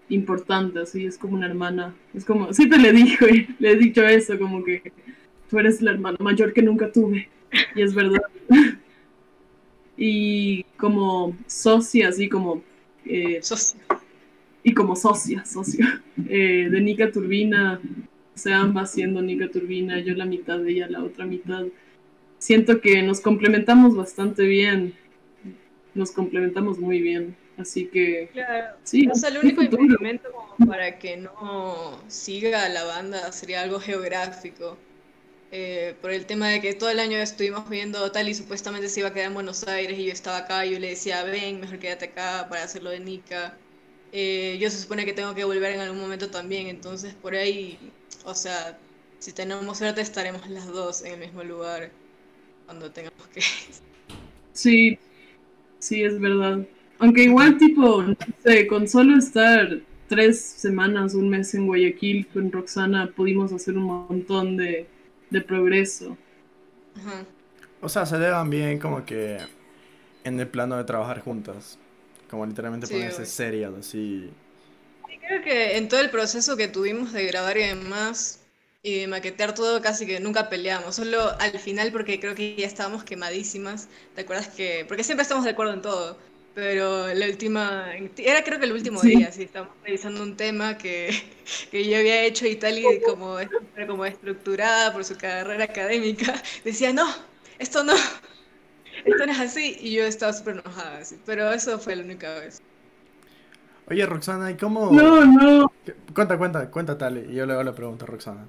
[0.08, 1.94] importante, así es como una hermana.
[2.14, 3.26] Es como, te le dijo,
[3.58, 4.92] le he dicho eso, como que
[5.48, 7.28] tú eres la hermana mayor que nunca tuve.
[7.74, 8.22] Y es verdad.
[9.96, 12.62] y como socia, así como...
[13.04, 13.80] Eh, socia.
[14.62, 16.02] Y como socia, socia.
[16.28, 17.80] Eh, de Nika Turbina,
[18.34, 21.64] o sea, ambas siendo Nika Turbina, yo la mitad de ella, la otra mitad
[22.44, 24.94] siento que nos complementamos bastante bien.
[25.94, 27.36] Nos complementamos muy bien.
[27.56, 28.28] Así que.
[28.32, 28.76] Claro.
[28.82, 33.80] Sí, o sea, el único impedimento como para que no siga la banda sería algo
[33.80, 34.76] geográfico.
[35.56, 38.98] Eh, por el tema de que todo el año estuvimos viendo tal y supuestamente se
[38.98, 41.60] iba a quedar en Buenos Aires y yo estaba acá y yo le decía, ven,
[41.60, 43.56] mejor quédate acá para hacerlo de Nika.
[44.10, 47.78] Eh, yo se supone que tengo que volver en algún momento también, entonces por ahí,
[48.24, 48.76] o sea,
[49.20, 51.92] si tenemos suerte estaremos las dos en el mismo lugar
[52.66, 53.40] cuando tengamos que.
[54.52, 54.98] Sí,
[55.78, 56.66] sí, es verdad.
[56.98, 58.04] Aunque igual, tipo,
[58.68, 64.56] con solo estar tres semanas, un mes en Guayaquil con Roxana, pudimos hacer un montón
[64.56, 64.88] de,
[65.34, 66.18] de progreso.
[66.96, 67.26] Ajá.
[67.80, 69.48] O sea, se llevan bien como que
[70.24, 71.78] en el plano de trabajar juntas.
[72.30, 74.30] Como literalmente Sí, ponerse serias, así.
[75.06, 78.40] Y creo que en todo el proceso que tuvimos de grabar y demás,
[78.82, 80.96] y de maquetear todo, casi que nunca peleamos.
[80.96, 83.88] Solo al final, porque creo que ya estábamos quemadísimas.
[84.14, 84.84] ¿Te acuerdas que.?
[84.88, 86.18] Porque siempre estamos de acuerdo en todo.
[86.54, 87.86] Pero la última.
[88.16, 89.08] Era creo que el último Sí.
[89.08, 91.10] día, sí, estábamos revisando un tema que,
[91.70, 93.36] que yo había hecho y tal, y como,
[93.88, 97.06] como estructurada por su carrera académica, decía, no,
[97.58, 97.94] esto no.
[99.04, 99.76] Esto no es así.
[99.80, 101.16] Y yo estaba súper enojada, así.
[101.26, 102.60] Pero eso fue la única vez.
[103.88, 104.90] Oye, Roxana, ¿y cómo...?
[104.92, 105.72] No, no,
[106.14, 107.26] Cuenta, cuenta, cuenta, Tale.
[107.30, 108.46] Y yo le pregunto a Roxana.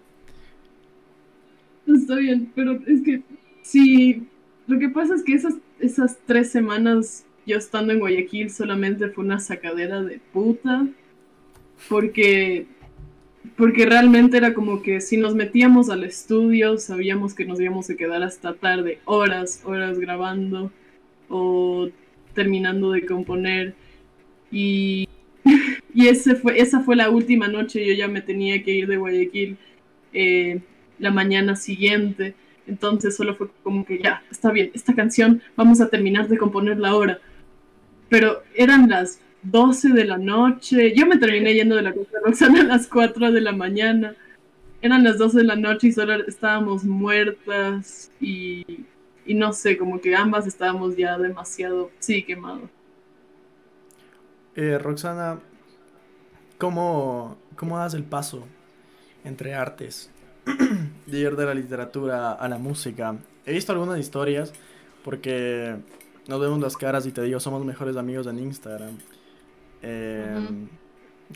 [1.87, 3.21] está bien, pero es que
[3.61, 4.27] sí,
[4.67, 9.23] lo que pasa es que esas, esas tres semanas yo estando en Guayaquil solamente fue
[9.23, 10.87] una sacadera de puta,
[11.89, 12.67] porque,
[13.57, 17.95] porque realmente era como que si nos metíamos al estudio sabíamos que nos íbamos a
[17.95, 20.71] quedar hasta tarde, horas, horas grabando
[21.29, 21.89] o
[22.33, 23.75] terminando de componer
[24.51, 25.07] y,
[25.93, 28.97] y ese fue, esa fue la última noche, yo ya me tenía que ir de
[28.97, 29.57] Guayaquil.
[30.13, 30.61] eh,
[30.99, 32.35] la mañana siguiente.
[32.67, 36.89] Entonces solo fue como que ya, está bien, esta canción vamos a terminar de componerla
[36.89, 37.19] ahora.
[38.09, 40.93] Pero eran las 12 de la noche.
[40.95, 44.15] Yo me terminé yendo de la casa Roxana a las 4 de la mañana.
[44.81, 48.85] Eran las 12 de la noche y solo estábamos muertas y,
[49.25, 52.69] y no sé, como que ambas estábamos ya demasiado, sí, quemados.
[54.55, 55.39] Eh, Roxana,
[56.57, 58.47] ¿cómo, ¿cómo das el paso
[59.23, 60.11] entre artes?
[61.07, 63.15] De ir de la literatura a la música.
[63.45, 64.53] He visto algunas historias
[65.03, 65.75] porque
[66.27, 69.03] nos vemos las caras y te digo, somos mejores amigos en Instagram.
[69.81, 70.55] Eh, Ujú.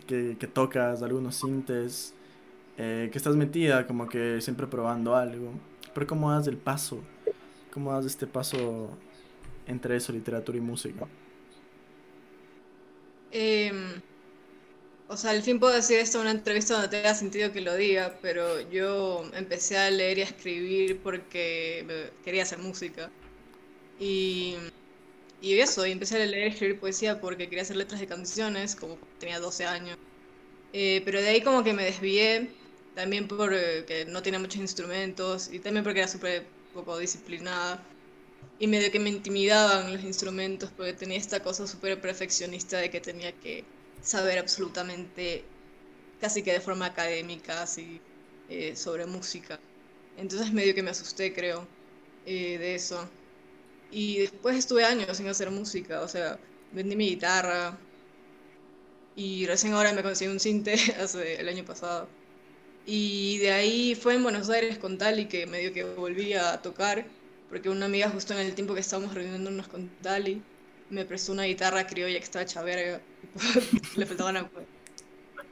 [0.07, 2.19] que, que tocas algunos sintes,
[2.77, 5.61] eh, que estás metida como que siempre probando algo.
[5.93, 7.09] Pero ¿cómo das el paso?
[7.71, 9.03] ¿Cómo das este paso
[9.65, 11.09] entre eso, literatura y música?
[13.31, 14.03] Em,
[15.07, 17.75] o sea, al fin puedo decir esto en una entrevista donde tenga sentido que lo
[17.75, 23.11] diga, pero yo empecé a leer y a escribir porque me- quería hacer música.
[23.97, 24.57] Y,
[25.41, 28.75] y eso, y empecé a leer y escribir poesía porque quería hacer letras de canciones,
[28.75, 29.97] como tenía 12 años.
[30.73, 32.59] Eh, pero de ahí como que me desvié,
[32.93, 37.83] también porque no tenía muchos instrumentos y también porque era súper poco disciplinada.
[38.59, 43.01] Y medio que me intimidaban los instrumentos porque tenía esta cosa súper perfeccionista de que
[43.01, 43.65] tenía que
[44.01, 45.45] saber absolutamente,
[46.19, 48.01] casi que de forma académica, así,
[48.47, 49.59] eh, sobre música.
[50.17, 51.67] Entonces medio que me asusté, creo,
[52.25, 53.09] eh, de eso.
[53.91, 56.39] Y después estuve años sin hacer música, o sea,
[56.71, 57.77] vendí mi guitarra
[59.15, 62.07] y recién ahora me conseguí un cinte hace el año pasado.
[62.85, 67.05] Y de ahí fue en Buenos Aires con Tali que medio que volví a tocar,
[67.49, 70.43] porque una amiga justo en el tiempo que estábamos reuniéndonos con Tali
[70.89, 73.01] me prestó una guitarra criolla que estaba hecha verga,
[73.95, 74.69] le faltaba una cuerda.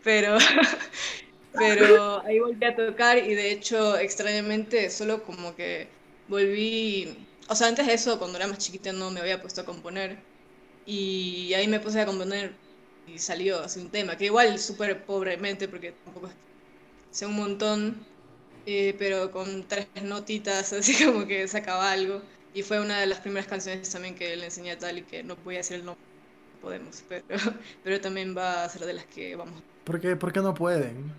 [0.04, 0.38] Pero,
[1.54, 5.90] pero ahí volví a tocar y de hecho extrañamente solo como que
[6.28, 9.66] volví, o sea, antes de eso cuando era más chiquita no me había puesto a
[9.66, 10.18] componer
[10.86, 12.54] y ahí me puse a componer
[13.08, 16.30] y salió así un tema, que igual súper pobremente porque tampoco
[17.12, 18.06] sé un montón,
[18.66, 22.22] eh, pero con tres notitas así como que sacaba algo
[22.54, 25.36] y fue una de las primeras canciones también que le enseñé a Tali que no
[25.38, 26.04] voy a decir el nombre,
[26.54, 27.26] no podemos, pero,
[27.84, 29.62] pero también va a ser de las que vamos.
[29.84, 31.14] ¿Por qué, por qué no pueden?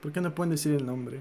[0.00, 1.20] ¿Por qué no pueden decir el nombre?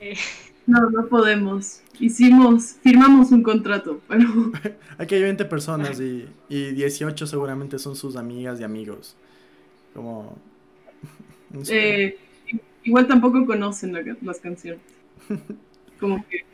[0.00, 0.16] Eh,
[0.68, 1.82] No, no podemos.
[1.98, 4.28] Hicimos, firmamos un contrato, pero
[4.98, 9.16] Aquí hay 20 personas y, y 18 seguramente son sus amigas y amigos.
[9.94, 10.36] Como...
[11.50, 12.04] no sé.
[12.06, 12.18] eh,
[12.84, 14.82] igual tampoco conocen la- las canciones.
[16.00, 16.44] Como que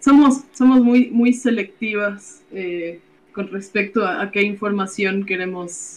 [0.00, 3.00] somos, somos muy, muy selectivas eh,
[3.32, 5.96] con respecto a, a qué información queremos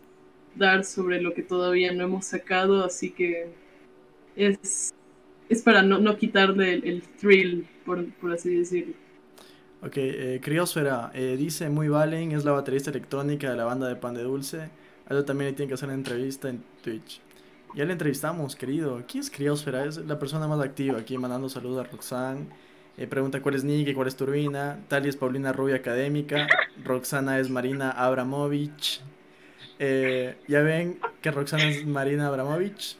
[0.56, 3.47] dar sobre lo que todavía no hemos sacado, así que
[4.36, 4.95] es,
[5.50, 8.94] es para no, no quitarle el, thrill, por, por así decirlo.
[9.82, 13.96] Ok, eh, Criosfera eh, dice muy Valen, es la baterista electrónica de la banda de
[13.96, 14.70] Pan de Dulce.
[15.08, 17.22] A él también le tienen que hacer una entrevista en Twitch.
[17.76, 19.04] Ya le entrevistamos, querido.
[19.08, 19.86] ¿Quién es Criosfera?
[19.86, 22.48] Es la persona más activa aquí mandando saludos a Roxanne.
[22.98, 24.80] Eh, pregunta cuál es Nick y cuál es Turbina.
[24.88, 26.48] Tali es Paulina Rubia Académica.
[26.84, 29.02] Roxana es Marina Abramovich.
[29.78, 32.98] Eh, ya ven que Roxana es Marina Abramovich.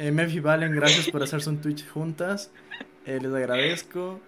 [0.00, 2.52] Eh, Mef y Valen, gracias por hacerse un Twitch juntas.
[3.04, 4.20] Eh, les agradezco.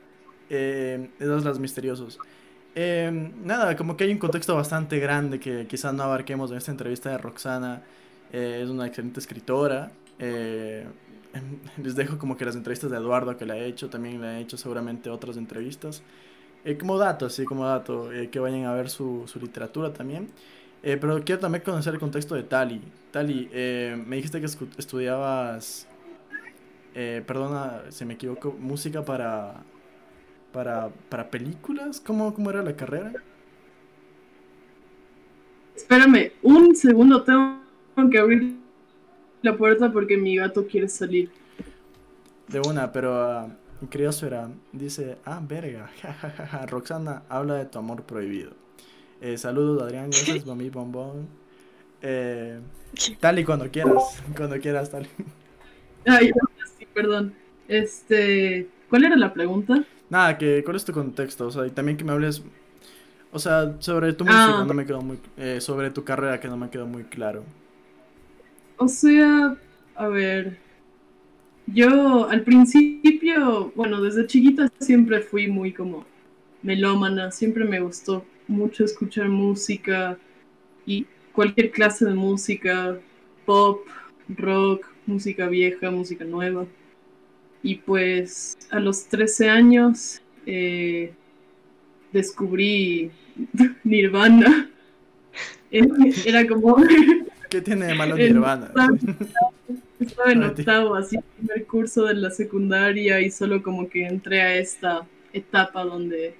[0.49, 2.19] Eh, esos las misteriosos.
[2.75, 6.73] Em, nada, como que hay un contexto bastante grande que quizás no abarquemos en esta
[6.73, 7.83] entrevista de Roxana.
[8.33, 9.93] Eh, es una excelente escritora.
[10.19, 10.85] Eh,
[11.35, 14.27] em, les dejo como que las entrevistas de Eduardo que le ha hecho, también le
[14.27, 16.03] ha hecho seguramente otras entrevistas.
[16.65, 20.31] Eh, como dato, así como dato, que vayan a ver su, su literatura también.
[20.83, 22.81] Pero quiero también conocer el contexto de Tali.
[23.11, 23.49] Tali,
[24.07, 25.87] me dijiste que estudiabas,
[26.95, 29.63] perdona si me equivoco, música para,
[30.53, 32.01] para, para películas?
[32.01, 33.13] ¿Cómo, ¿Cómo era la carrera?
[35.81, 37.59] Espérame, un segundo, tengo
[38.11, 38.57] que abrir
[39.43, 41.31] la puerta porque mi gato quiere salir.
[42.49, 45.91] De una, pero uh, curioso era, dice, ah, verga,
[46.69, 48.53] Roxana habla de tu amor prohibido.
[49.21, 51.29] Eh, saludos Adrián, gracias, mami bombón.
[52.03, 52.59] Eh,
[53.21, 55.07] tal y cuando quieras, cuando quieras, tal.
[56.07, 56.31] Ay,
[56.79, 57.35] sí, perdón.
[57.69, 59.85] Este, ¿cuál era la pregunta?
[60.09, 62.43] Nada, que cuál es tu contexto, o sea, y también que me hables,
[63.31, 64.65] o sea, sobre tu música, ah.
[64.67, 67.45] no me quedó muy, eh, sobre tu carrera que no me quedó muy claro.
[68.77, 69.57] O sea,
[69.95, 70.59] a ver,
[71.67, 76.05] yo al principio, bueno, desde chiquita siempre fui muy como
[76.63, 80.19] melómana, siempre me gustó mucho escuchar música
[80.87, 82.99] y cualquier clase de música,
[83.47, 83.87] pop,
[84.29, 86.67] rock, música vieja, música nueva.
[87.63, 91.13] Y pues a los 13 años eh,
[92.13, 93.11] descubrí
[93.85, 94.71] Nirvana.
[95.71, 96.77] Era como...
[97.49, 98.73] ¿Qué tiene de malo Nirvana?
[99.99, 104.55] Estaba en octavo, así, primer curso de la secundaria y solo como que entré a
[104.55, 106.35] esta etapa donde,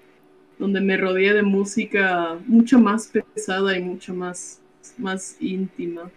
[0.61, 4.61] donde me rodeé de música mucho más pesada y mucho más,
[4.99, 6.11] más íntima.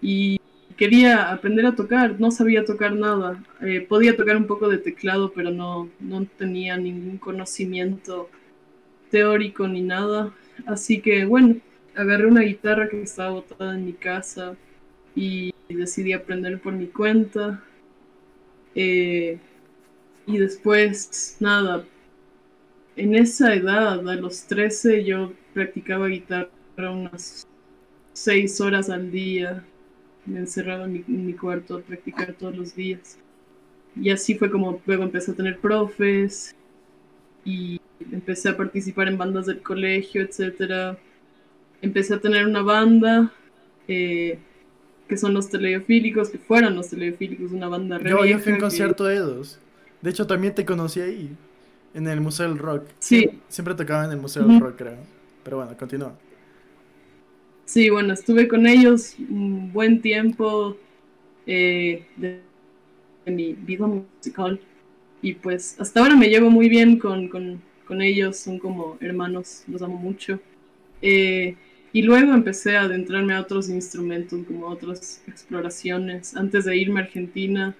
[0.00, 0.40] Y
[0.78, 3.44] quería aprender a tocar, no sabía tocar nada.
[3.60, 8.30] Eh, podía tocar un poco de teclado, pero no, no tenía ningún conocimiento
[9.10, 10.32] teórico ni nada.
[10.66, 11.56] Así que bueno,
[11.94, 14.56] agarré una guitarra que estaba botada en mi casa
[15.14, 17.62] y decidí aprender por mi cuenta.
[18.74, 19.38] Eh,
[20.26, 21.84] y después, nada,
[22.98, 26.50] en esa edad, a los 13, yo practicaba guitarra
[26.90, 27.46] unas
[28.12, 29.64] 6 horas al día
[30.28, 33.18] me encerraba en mi, cuarto a practicar todos los días.
[34.00, 36.54] Y así fue como luego empecé a tener profes
[37.44, 37.80] y
[38.12, 40.96] empecé a participar en bandas del colegio, etc.
[41.80, 43.32] Empecé a tener una banda
[43.88, 44.38] eh,
[45.08, 48.54] que son los teleofílicos, que fueron los teleofílicos, una banda re Yo, yo fui a
[48.56, 49.58] un concierto de ellos.
[50.02, 51.34] De hecho, también te conocí ahí,
[51.94, 52.86] en el Museo del Rock.
[52.98, 53.28] Sí.
[53.48, 54.98] Siempre tocaba en el Museo del Rock, creo.
[55.42, 56.14] Pero bueno, continúa.
[57.64, 60.76] Sí, bueno, estuve con ellos un buen tiempo
[61.46, 62.40] eh, de,
[63.26, 64.58] mi vida musical
[65.20, 67.60] y pues hasta ahora me llevo muy bien con,
[68.00, 70.40] ellos, son como hermanos, los amo mucho.
[71.02, 71.56] Eh,
[71.92, 76.36] y luego empecé a adentrarme a otros instrumentos, como otras exploraciones.
[76.36, 77.74] Antes de irme a Argentina,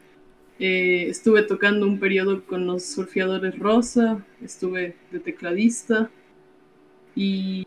[0.59, 6.11] eh, estuve tocando un periodo con los surfeadores Rosa, estuve de tecladista
[7.14, 7.66] y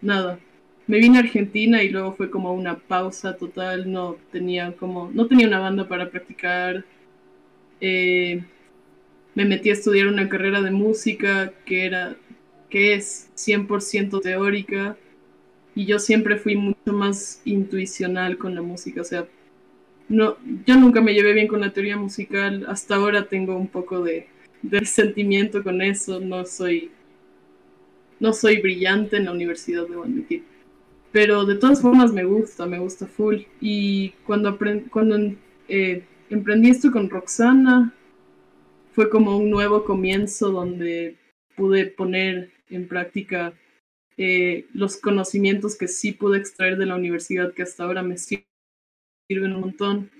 [0.00, 0.38] nada,
[0.86, 5.26] me vine a Argentina y luego fue como una pausa total, no tenía como, no
[5.26, 6.84] tenía una banda para practicar.
[7.80, 8.42] Eh,
[9.34, 12.16] me metí a estudiar una carrera de música que era,
[12.68, 14.96] que es 100% teórica
[15.74, 19.26] y yo siempre fui mucho más intuicional con la música, o sea,
[20.10, 24.02] no, yo nunca me llevé bien con la teoría musical, hasta ahora tengo un poco
[24.02, 24.26] de,
[24.84, 26.90] sentimiento con eso, no soy,
[28.18, 30.44] no soy brillante en la universidad, de admitir
[31.12, 33.42] pero de todas formas me gusta, me gusta full.
[33.60, 34.56] Y cuando,
[34.90, 35.18] cuando
[35.68, 37.92] eh, emprendí esto con Roxana,
[38.92, 41.16] fue como un nuevo comienzo donde
[41.56, 43.52] pude poner en práctica
[44.16, 48.44] eh, los conocimientos que sí pude extraer de la universidad, que hasta ahora me sirven
[49.38, 50.10] un montón.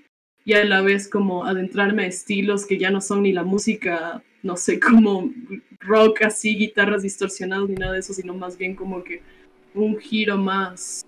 [0.43, 4.23] Y a la vez como adentrarme a estilos que ya no son ni la música,
[4.41, 5.31] no sé, como
[5.79, 9.21] rock así, guitarras distorsionadas ni nada de eso, sino más bien como que
[9.73, 11.05] un giro más,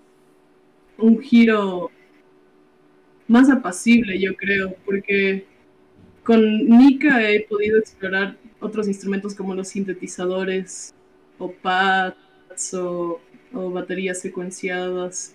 [0.98, 1.90] un giro
[3.26, 5.46] más apacible, yo creo, porque
[6.22, 10.94] con Nika he podido explorar otros instrumentos como los sintetizadores
[11.38, 13.20] o pads o,
[13.52, 15.33] o baterías secuenciadas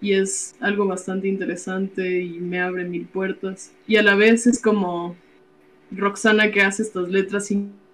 [0.00, 3.72] y es algo bastante interesante y me abre mil puertas.
[3.86, 5.16] Y a la vez es como
[5.90, 7.50] Roxana que hace estas letras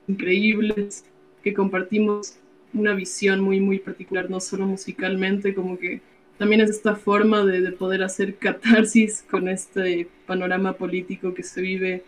[0.09, 1.05] increíbles
[1.43, 2.39] que compartimos
[2.75, 6.01] una visión muy, muy particular, no solo musicalmente, como que
[6.39, 12.05] también es esta forma de, poder hacer catarsis con este panorama político que se vive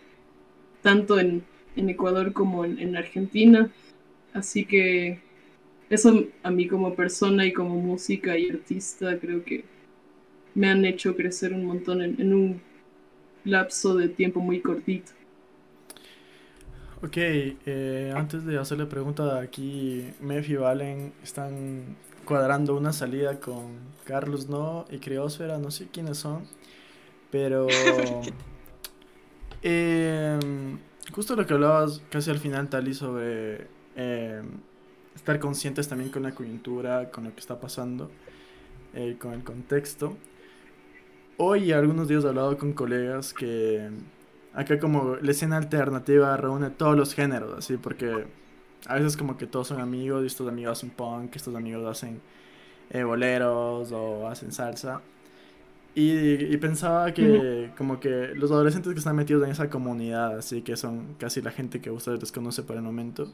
[0.81, 1.43] tanto en,
[1.77, 3.69] Ecuador como en, Argentina.
[4.33, 5.19] Así que
[5.89, 9.65] eso a mí como persona y como música y artista creo que
[10.55, 12.61] me han hecho crecer un montón en, en un
[13.45, 15.11] lapso de tiempo muy cortito.
[17.03, 23.77] Ok, eh, antes de hacerle pregunta aquí, Mef y Valen están cuadrando una salida con
[24.05, 26.47] Carlos No y Criosfera, no sé quiénes son,
[27.29, 27.67] pero
[29.61, 30.79] em,
[31.11, 34.45] justo lo que hablabas casi al final, Tali, sobre em,
[35.15, 38.09] estar conscientes también con la coyuntura, con lo que está pasando,
[38.95, 40.17] eh, con el contexto.
[41.37, 43.89] Hoy, algunos días he hablado con colegas que
[44.53, 48.25] acá como la escena alternativa reúne todos los géneros, así, porque
[48.87, 52.21] a veces como que todos son amigos y estos amigos hacen punk, estos amigos hacen
[52.89, 55.01] eh, boleros o hacen salsa.
[55.95, 60.77] Y, pensaba que como que los adolescentes que están metidos en esa comunidad, así que
[60.77, 63.27] son casi la gente que ustedes desconoce por el momento,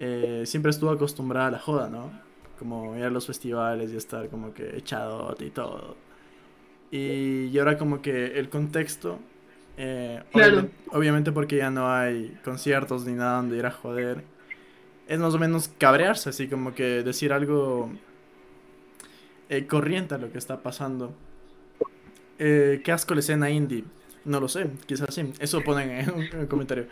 [0.00, 2.10] eh, siempre estuvo acostumbrada a la joda, ¿no?
[2.58, 6.05] Como ir a los festivales y estar como que echado y todo.
[6.90, 9.18] Y, y ahora como que el contexto,
[9.76, 10.68] eh, Claro.
[10.92, 14.22] obviamente, porque ya no hay conciertos ni nada donde ir a joder,
[15.08, 17.90] es más o menos cabrearse, así como que decir algo
[19.48, 21.12] eh, corriente a lo que está pasando.
[22.38, 23.84] Eh, ¿Qué asco la escena indie?
[24.24, 25.32] No lo sé, quizás sí.
[25.38, 26.86] Eso ponen en un, en un comentario.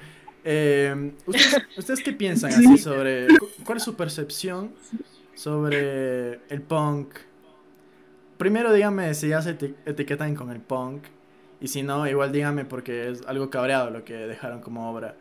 [0.44, 3.26] Eh, ¿ustedes, ustedes qué piensan así sobre...
[3.38, 4.70] cu- ¿Cuál es su percepción
[5.34, 7.14] sobre el punk?
[8.38, 11.04] Primero díganme si ya se eti- etiquetan con el punk.
[11.60, 15.14] Y si no, igual díganme porque es algo cabreado lo que dejaron como obra.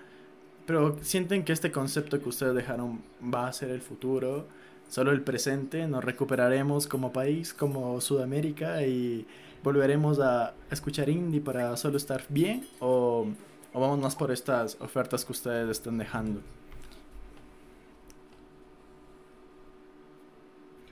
[0.66, 3.01] Pero sienten que este concepto que ustedes dejaron
[3.34, 4.47] va a ser el futuro,
[4.89, 9.28] solo el presente, nos recuperaremos como país, como Sudamérica y
[9.64, 13.28] volveremos a escuchar indie para solo estar bien o,
[13.74, 16.41] o vamos más por estas ofertas que ustedes están dejando.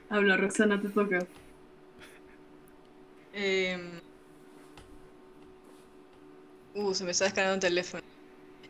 [0.08, 1.26] Habla, Roxana, te toca.
[3.32, 4.00] Em,
[6.74, 8.00] Uh, se me está descargando un teléfono.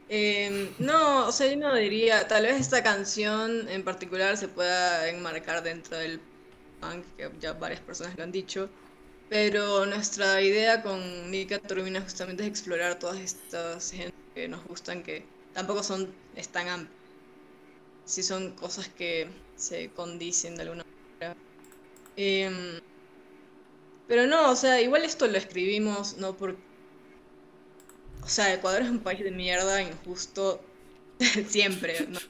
[0.08, 5.08] Em, no, o sea, yo no diría, tal vez esta canción en particular se pueda
[5.10, 6.28] enmarcar dentro del
[6.80, 8.70] punk, que ya varias personas lo han dicho,
[9.28, 15.02] pero nuestra idea con Nika Turbina justamente es explorar todas estas géneros que nos gustan,
[15.04, 16.96] que tampoco son es tan amplias.
[18.04, 20.82] Sí son cosas que se condicen de alguna
[21.20, 21.36] manera.
[22.16, 22.80] Em,
[24.06, 26.56] pero no, o sea, igual esto lo escribimos no por...
[28.22, 30.60] O sea, Ecuador es un país de mierda, injusto,
[31.48, 32.20] siempre, no,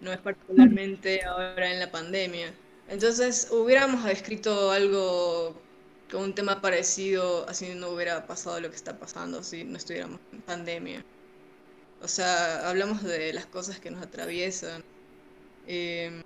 [0.00, 2.54] no es particularmente ahora en la pandemia.
[2.88, 5.60] Entonces, hubiéramos escrito algo
[6.10, 10.20] con un tema parecido, así no hubiera pasado lo que está pasando, si no estuviéramos
[10.32, 11.06] en pandemia.
[12.00, 14.84] O sea, hablamos de las cosas que nos atraviesan.
[15.66, 16.22] eh,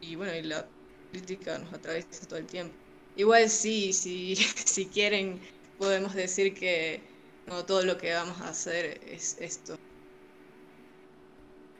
[0.00, 0.70] y bueno, y la
[1.12, 2.76] crítica nos atraviesa todo el tiempo.
[3.18, 5.40] Igual sí, sí, si quieren,
[5.76, 7.00] podemos decir que
[7.48, 9.76] no todo lo que vamos a hacer es esto.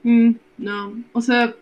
[0.02, 1.54] Mm, no, o sea,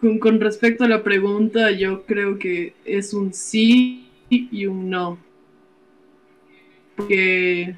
[0.00, 5.18] con, con respecto a la pregunta, yo creo que es un sí y un no.
[6.94, 7.76] Porque eh,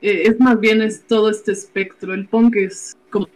[0.00, 2.12] es más bien es todo este espectro.
[2.12, 3.28] El punk es como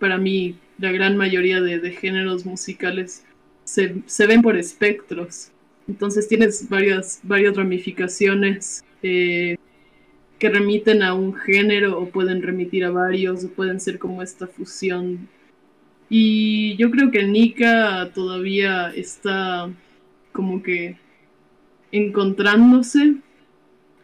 [0.00, 3.24] para mí la gran mayoría de, de géneros musicales
[3.62, 5.51] se, se ven por espectros.
[5.88, 9.56] Entonces tienes varias, varias ramificaciones eh,
[10.38, 14.46] que remiten a un género o pueden remitir a varios o pueden ser como esta
[14.46, 15.28] fusión.
[16.08, 19.70] Y yo creo que Nika todavía está
[20.32, 20.98] como que
[21.90, 23.16] encontrándose.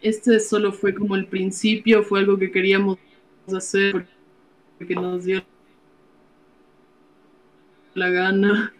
[0.00, 2.98] Este solo fue como el principio, fue algo que queríamos
[3.54, 4.06] hacer
[4.78, 5.42] porque nos dio
[7.94, 8.72] la gana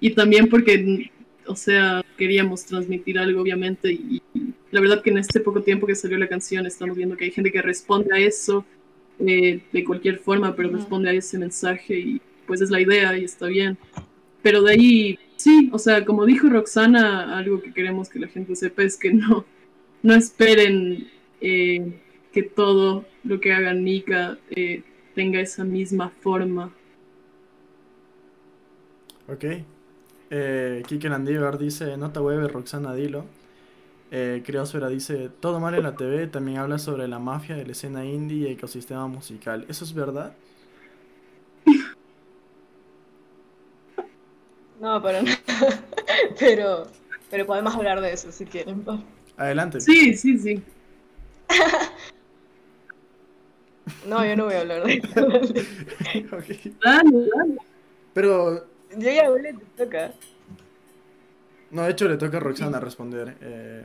[0.00, 1.10] y también porque,
[1.48, 4.22] o sea, queríamos transmitir algo, obviamente, y
[4.70, 7.30] la verdad que en este poco tiempo que salió la canción estamos viendo que hay
[7.30, 8.64] gente que responde a eso
[9.18, 13.24] eh, de cualquier forma, pero responde a ese mensaje y pues es la idea y
[13.24, 13.78] está bien.
[14.42, 18.54] Pero de ahí, sí, o sea, como dijo Roxana, algo que queremos que la gente
[18.54, 19.44] sepa es que no,
[20.02, 21.08] no esperen
[21.40, 22.00] eh,
[22.32, 24.82] que todo lo que haga Nika eh,
[25.14, 26.72] tenga esa misma forma.
[29.28, 29.44] Ok.
[30.30, 33.24] Eh, Kike Landívar dice, nota web Roxana Dilo.
[34.10, 37.72] Eh, Creosfera dice, todo mal en la TV, también habla sobre la mafia de la
[37.72, 39.66] escena indie y ecosistema musical.
[39.68, 40.34] ¿Eso es verdad?
[44.78, 45.30] No, pero no.
[46.38, 46.86] pero,
[47.30, 48.84] pero podemos hablar de eso si quieren.
[49.38, 49.80] Adelante.
[49.80, 50.62] Sí, sí, sí.
[54.06, 55.20] No, yo no voy a hablar de eso.
[56.82, 57.56] Dale, dale.
[58.14, 58.66] Pero,
[58.98, 60.12] Yo ya hablé, te toca.
[61.70, 63.36] No, de hecho le toca a Roxana responder.
[63.40, 63.84] Eh,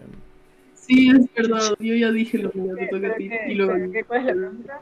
[0.73, 1.73] Sí, es verdad.
[1.79, 3.29] Yo ya dije lo que te toca a ti.
[3.29, 3.73] ¿Qué- Y luego...
[4.07, 4.81] ¿Cuál es la pregunta?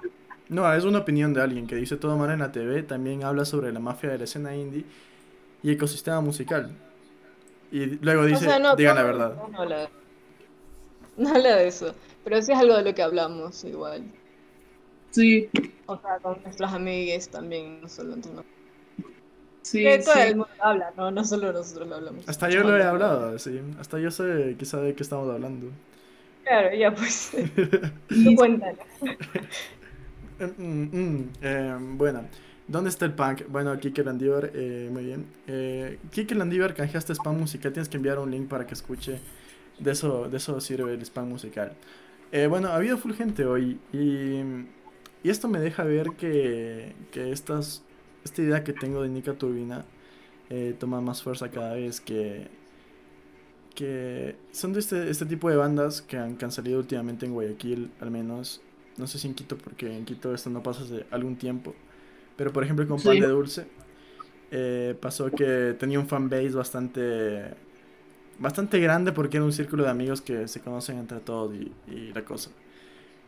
[0.50, 3.46] No, es una opinión de alguien que dice todo mal en la TV, también habla
[3.46, 4.84] sobre la mafia de la escena indie
[5.64, 6.72] y ecosistema musical.
[7.72, 9.34] Y luego dice, O sea, no, digan la verdad.
[9.52, 9.90] No habla,
[11.18, 14.04] no habla de eso, pero sí es algo de lo que hablamos igual.
[15.12, 15.50] Sí,
[15.88, 18.59] O sea, con nuestros amigues también, no solo entre nosotros.
[19.62, 20.20] Sí, Que todo sí.
[20.22, 22.26] el mundo habla, no, no solo nosotros lo hablamos.
[22.26, 23.60] Hasta yo lo he hablado, sí.
[23.80, 25.74] Hasta yo sé quizá de qué estamos hablando.
[26.44, 27.32] Claro, ya pues.
[28.24, 28.78] Tú cuéntalo.
[30.40, 32.30] Mm, mm, mm, eh, bueno,
[32.68, 33.44] ¿dónde está el punk?
[33.50, 35.36] Bueno, Kike Landívar, eh, muy bien.
[35.48, 39.22] Eh, Kike Landívar, canjeaste spam musical, tienes que enviar un link para que escuche.
[39.78, 41.78] De eso, de eso sirve el spam musical.
[42.32, 44.42] Eh, bueno, ha habido full gente hoy y,
[45.24, 47.89] y esto me deja ver que, que estas,
[48.24, 49.86] esta idea que tengo de Nika Turbina
[50.50, 52.48] eh, toma más fuerza cada vez que,
[53.76, 57.34] que son de este, este tipo de bandas que han, que han salido últimamente en
[57.34, 58.62] Guayaquil, al menos.
[58.98, 61.74] No sé si en Quito, porque en Quito esto no pasa hace algún tiempo.
[62.36, 63.20] Pero por ejemplo con Pan Sí.
[63.22, 63.68] de Dulce,
[64.52, 67.54] eh, pasó que tenía un fanbase bastante,
[68.40, 72.14] bastante grande porque era un círculo de amigos que se conocen entre todos y, y
[72.14, 72.52] la cosa.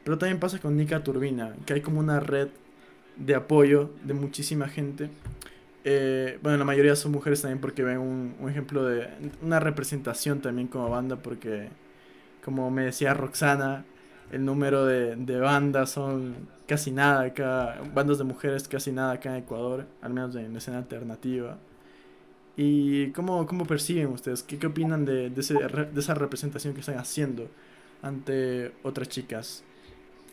[0.04, 2.50] Pero también pasa con Nika Turbina, que hay como una red
[3.18, 5.09] de apoyo de muchísima gente.
[5.84, 9.09] Eh, bueno, la mayoría son mujeres también porque ven un, ejemplo de
[9.41, 11.70] una representación también como banda porque,
[12.43, 13.86] como me decía Roxana,
[14.32, 16.36] el número de, de bandas son
[16.68, 20.59] casi nada acá, bandas de mujeres casi nada acá en Ecuador, al menos en la
[20.59, 21.57] escena alternativa.
[22.57, 24.43] ¿Y cómo, cómo perciben ustedes?
[24.43, 27.49] ¿Qué, qué opinan de, de, ese de esa representación que están haciendo
[28.01, 29.64] ante otras chicas?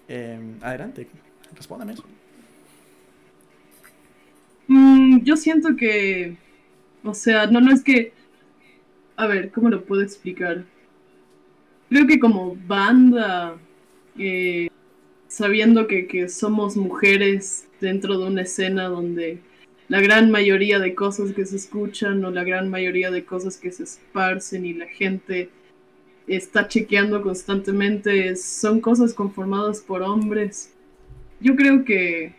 [0.08, 1.08] Eh, adelante,
[1.54, 2.04] respóndame eso.
[4.68, 6.36] Mm, yo siento que,
[7.02, 8.12] o sea, no, no es que,
[9.16, 10.64] a ver, ¿cómo lo puedo explicar?
[11.88, 13.58] Creo que como banda,
[14.18, 14.68] eh,
[15.26, 19.40] sabiendo que, que somos mujeres dentro de una escena donde
[19.88, 23.72] la gran mayoría de cosas que se escuchan o la gran mayoría de cosas que
[23.72, 25.50] se esparcen y la gente
[26.26, 30.74] está chequeando constantemente son cosas conformadas por hombres.
[31.40, 32.34] Yo creo que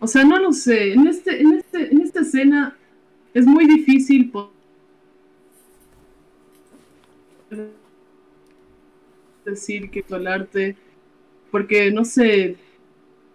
[0.00, 0.92] o sea, no lo sé.
[0.92, 2.76] En, este, en, este, en esta escena
[3.34, 4.30] es muy difícil
[9.44, 10.76] decir que el arte,
[11.50, 12.56] porque no sé,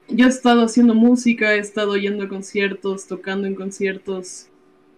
[0.10, 4.48] yo he estado haciendo música, he estado yendo a conciertos, tocando en conciertos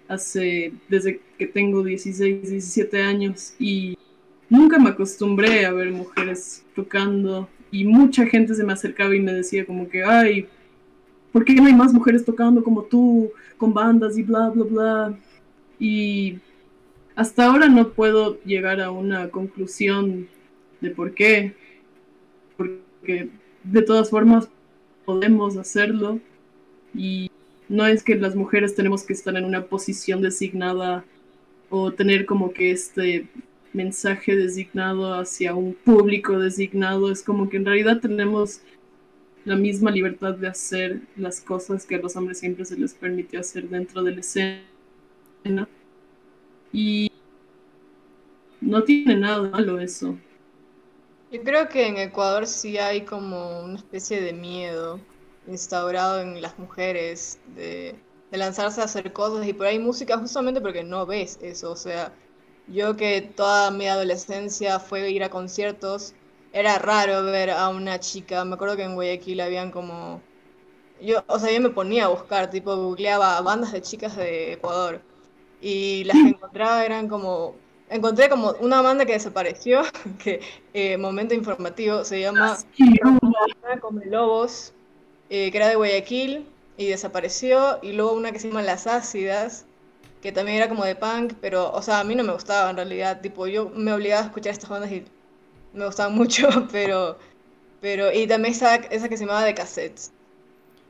[0.07, 3.97] hace desde que tengo 16, 17 años y
[4.49, 9.33] nunca me acostumbré a ver mujeres tocando y mucha gente se me acercaba y me
[9.33, 10.47] decía como que, ay,
[11.35, 15.19] ¿por qué no hay más mujeres tocando como tú, con bandas y bla, bla, bla?
[15.77, 16.37] Y
[17.13, 20.29] hasta ahora no puedo llegar a una conclusión
[20.79, 21.53] de por qué,
[22.55, 23.27] porque
[23.65, 24.47] de todas formas
[25.03, 26.21] podemos hacerlo
[26.93, 27.29] y
[27.67, 31.03] no es que las mujeres tenemos que estar en una posición designada
[31.69, 33.27] o tener como que este
[33.73, 38.61] mensaje designado hacia un público designado, es como que en realidad tenemos
[39.45, 43.39] la misma libertad de hacer las cosas que a los hombres siempre se les permitió
[43.39, 44.65] hacer dentro de la escena.
[46.71, 47.09] Y
[48.61, 50.17] no tiene nada malo eso.
[51.29, 54.99] Yo creo que en Ecuador sí hay como una especie de miedo
[55.47, 60.61] instaurado en las mujeres de, de lanzarse a hacer cosas y por ahí música justamente
[60.61, 61.71] porque no ves eso.
[61.71, 62.13] O sea,
[62.67, 66.15] yo que toda mi adolescencia fue ir a conciertos,
[66.55, 68.45] era raro ver a una chica.
[68.45, 70.21] Me acuerdo que en Guayaquil habían como...
[71.01, 75.01] Yo, o sea, yo me ponía a buscar, tipo, googleaba bandas de chicas de Ecuador.
[75.59, 77.55] Y las que encontraba eran como...
[77.89, 79.81] Encontré como una banda que desapareció,
[80.23, 80.39] que
[80.73, 84.73] eh, momento informativo, se llama una Come Lobos,
[85.29, 86.47] eh, que era de Guayaquil
[86.77, 89.65] y desapareció, y luego una que se llama Las Ácidas,
[90.21, 92.77] que también era como de punk, pero, o sea, a mí no me gustaba en
[92.77, 95.05] realidad, tipo, yo me obligaba a escuchar estas bandas y
[95.75, 97.19] me gustaban mucho, pero,
[97.81, 100.13] pero, y también estaba esa que se llamaba de cassettes,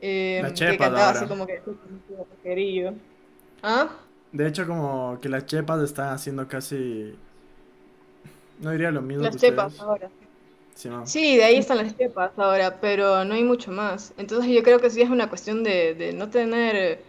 [0.02, 1.20] eh, La que chepa de cantaba ahora.
[1.20, 1.62] así como que.
[3.62, 3.90] ¿Ah?
[4.32, 7.20] De hecho, como que las chepas están haciendo casi...
[8.60, 10.12] No diría lo mismo Las que chepas ahora.
[10.76, 11.06] Sí, ¿no?
[11.06, 14.14] Sí, de ahí están las chepas ahora, pero no hay mucho más.
[14.18, 17.04] Entonces yo creo que sí es una cuestión de, de no tener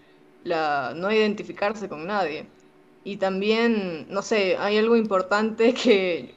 [0.44, 2.48] la, no identificarse con nadie.
[3.04, 6.36] Y también, no sé, hay algo importante que,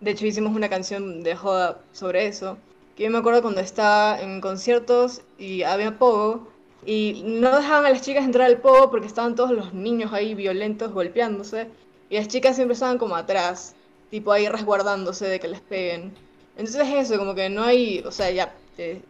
[0.00, 2.58] de hecho hicimos una canción de joda sobre eso,
[2.96, 6.48] que yo me acuerdo cuando estaba en conciertos y había pogo,
[6.86, 10.34] y no dejaban a las chicas entrar al pogo porque estaban todos los niños ahí
[10.34, 11.68] violentos golpeándose.
[12.08, 13.74] y las chicas siempre estaban como atrás,
[14.10, 16.12] tipo ahí resguardándose de que les peguen.
[16.56, 19.02] Entonces es eso, como que no hay, o sea, ya, eh,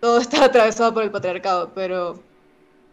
[0.00, 2.20] todo está atravesado por el patriarcado, pero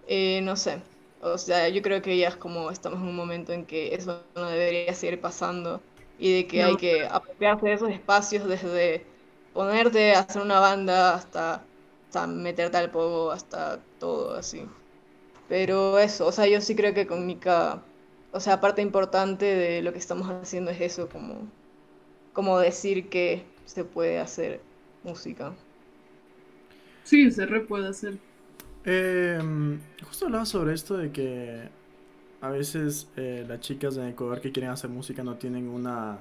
[0.08, 0.82] eh, no sé.
[1.22, 4.24] O sea, yo creo que ya es como estamos en un momento en que eso
[4.36, 5.82] no debería seguir pasando
[6.20, 9.06] y de que hay que apropiarse de esos espacios desde
[9.54, 11.64] ponerte a hacer una banda hasta,
[12.08, 14.64] hasta meterte al pogo, hasta todo así.
[15.48, 17.84] Pero eso, o sea, yo sí creo que con Mika,
[18.32, 21.48] o sea, parte importante de lo que estamos haciendo es eso, como,
[22.34, 24.62] como decir que se puede hacer
[25.04, 25.54] música.
[27.04, 28.18] Sí, se re puede hacer.
[28.86, 31.70] Em, justo hablaba sobre esto de que
[32.44, 36.18] a veces eh, las chicas en Ecuador que quieren hacer música no tienen una,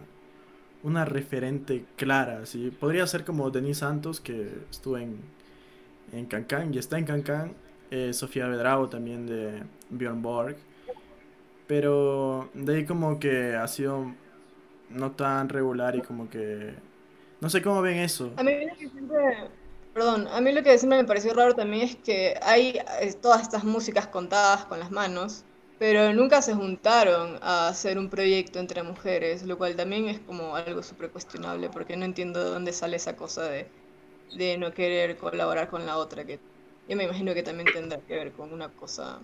[0.84, 2.70] una referente clara, ¿sí?
[2.70, 5.18] Podría ser como Denise Santos, que estuvo en,
[6.12, 7.54] en Cancán y está en Cancán,
[7.90, 10.56] eh, Sofía Bedrao también de Björn Borg,
[11.66, 14.14] pero de ahí como que ha sido
[14.90, 16.72] no tan regular y como que...
[17.40, 18.30] No sé cómo ven eso.
[18.36, 19.50] A mí siempre
[19.92, 23.42] Perdón, a mí lo que siempre me pareció raro también es que hay eh, todas
[23.42, 25.44] estas músicas contadas con las manos,
[25.82, 30.54] pero nunca se juntaron a hacer un proyecto entre mujeres, lo cual también es como
[30.54, 33.66] algo súper cuestionable, porque no entiendo de dónde sale esa cosa de,
[34.58, 36.38] no querer colaborar con la otra, que
[36.88, 39.18] yo me imagino que también tendrá que ver con una cosa,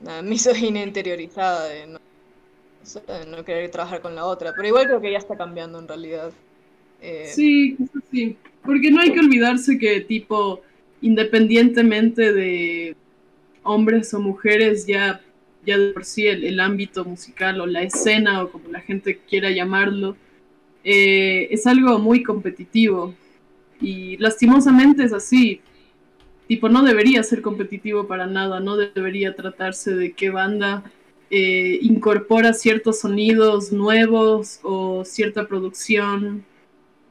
[0.00, 5.00] una misoginia interiorizada de no, de no querer trabajar con la otra, pero igual creo
[5.00, 6.30] que ya está cambiando en realidad.
[7.02, 7.76] Eh, sí,
[8.12, 8.36] sí.
[8.64, 10.60] Porque no hay que olvidarse que, tipo,
[11.00, 12.94] independientemente de
[13.64, 15.20] hombres o mujeres, ya,
[15.66, 19.50] ya de por sí el, ámbito musical o la escena o como la gente quiera
[19.50, 20.16] llamarlo,
[20.84, 23.14] eh, es algo muy competitivo.
[23.80, 25.60] Y lastimosamente es así.
[26.48, 30.84] Tipo, no debería ser competitivo para nada, no debería tratarse de qué banda
[31.30, 36.44] eh, incorpora ciertos sonidos nuevos o cierta producción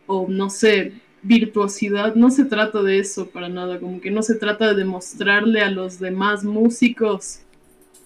[0.07, 4.35] o no sé, virtuosidad, no se trata de eso para nada, como que no se
[4.35, 7.39] trata de demostrarle a los demás músicos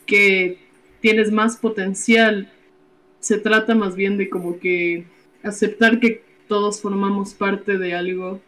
[0.09, 0.57] que
[1.01, 2.51] tienes más potencial,
[3.19, 5.05] se trata más bien de como que
[5.43, 8.41] aceptar que todos formamos parte de algo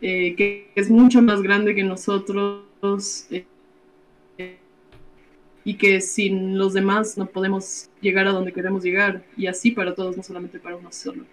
[0.00, 3.46] eh, que es mucho más grande que nosotros eh,
[5.64, 9.94] y que sin los demás no podemos llegar a donde queremos llegar y así para
[9.94, 11.24] todos, no solamente para uno solo.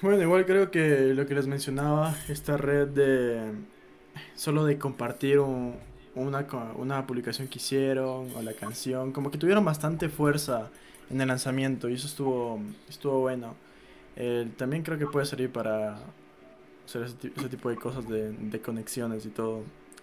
[0.00, 3.50] Bueno, igual creo que lo que les mencionaba, esta red de
[4.36, 5.40] solo de compartir
[6.18, 6.46] una,
[6.76, 10.70] una publicación que hicieron o la canción, como que tuvieron bastante fuerza
[11.10, 13.54] en el lanzamiento y eso estuvo, estuvo bueno.
[14.56, 15.98] también creo que puede servir para
[16.88, 19.62] hacer ese, tipo de cosas de, conexiones y todo.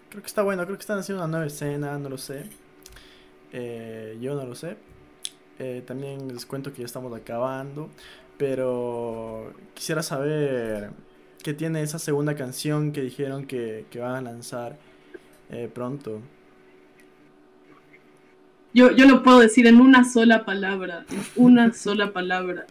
[0.10, 2.44] Creo que está bueno, creo que están haciendo una nueva escena, no lo sé.
[3.52, 4.78] Eh, yo no lo sé.
[5.60, 7.90] Eh, también les cuento que ya estamos acabando.
[8.38, 10.92] Pero quisiera saber
[11.42, 14.78] qué tiene esa segunda canción que dijeron que, van a lanzar
[15.50, 16.22] eh, pronto.
[18.74, 21.06] Yo, yo lo puedo decir en una sola palabra.
[21.36, 22.66] una sola palabra.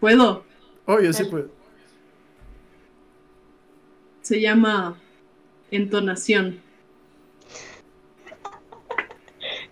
[0.00, 0.44] ¿Puedo?
[0.86, 1.50] Obvio, sí puedo.
[4.22, 4.96] Se llama
[5.70, 6.60] entonación.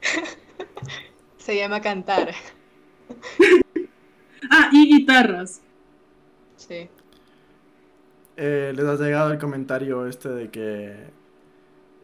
[1.39, 2.35] Se llama cantar.
[4.51, 5.61] ah, y guitarras.
[6.57, 6.89] Sí.
[8.37, 10.95] Eh, les ha llegado el comentario este de que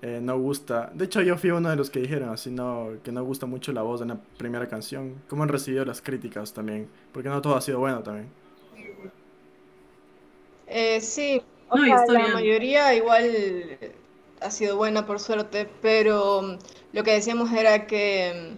[0.00, 0.90] eh, no gusta.
[0.94, 3.72] De hecho, yo fui uno de los que dijeron así no, que no gusta mucho
[3.72, 5.22] la voz de la primera canción.
[5.28, 6.88] ¿Cómo han recibido las críticas también?
[7.12, 8.28] Porque no todo ha sido bueno también.
[10.66, 13.78] Eh, sí, la mayoría igual
[14.40, 16.58] ha sido buena por suerte, pero
[16.92, 18.54] lo que decíamos era que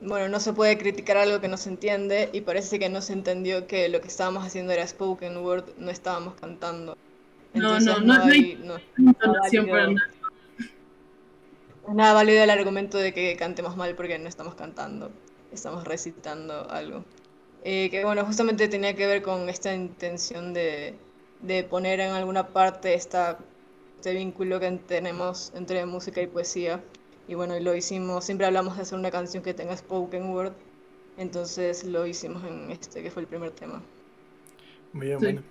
[0.00, 3.12] bueno, no se puede criticar algo que no se entiende y parece que no se
[3.12, 6.96] entendió que lo que estábamos haciendo era spoken word, no estábamos cantando.
[7.54, 9.94] no, no, no, hay, no, nada
[11.94, 15.10] nada válido el argumento de que cantemos mal porque no estamos cantando,
[15.52, 17.04] estamos recitando algo.
[17.64, 20.94] Eh, que bueno, justamente tenía que ver con esta intención de,
[21.40, 23.38] de poner en alguna parte esta,
[23.96, 26.80] este vínculo que tenemos entre música y poesía
[27.28, 30.52] y bueno, lo hicimos, siempre hablamos de hacer una canción que tenga spoken word,
[31.18, 33.82] entonces lo hicimos en este, que fue el primer tema.
[34.94, 35.42] Muy bien, bueno.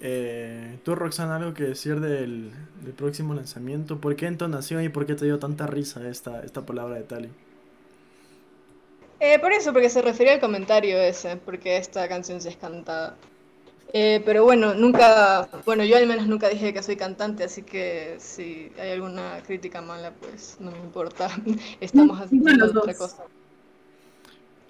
[0.00, 2.52] Eh, ¿Tú, Roxana, algo que decir del,
[2.96, 4.00] próximo lanzamiento?
[4.00, 7.28] ¿Por qué entonación y por qué te dio tanta risa esta, esta palabra de Tali?
[9.20, 13.16] Eh, por eso, porque se refería al comentario ese, porque esta canción se es cantada.
[13.94, 18.16] Eh, pero bueno, nunca, bueno, yo al menos nunca dije que soy cantante, así que
[18.18, 21.28] si hay alguna crítica mala, pues no me importa.
[21.80, 22.96] Estamos haciendo las otra dos.
[22.96, 23.24] cosa.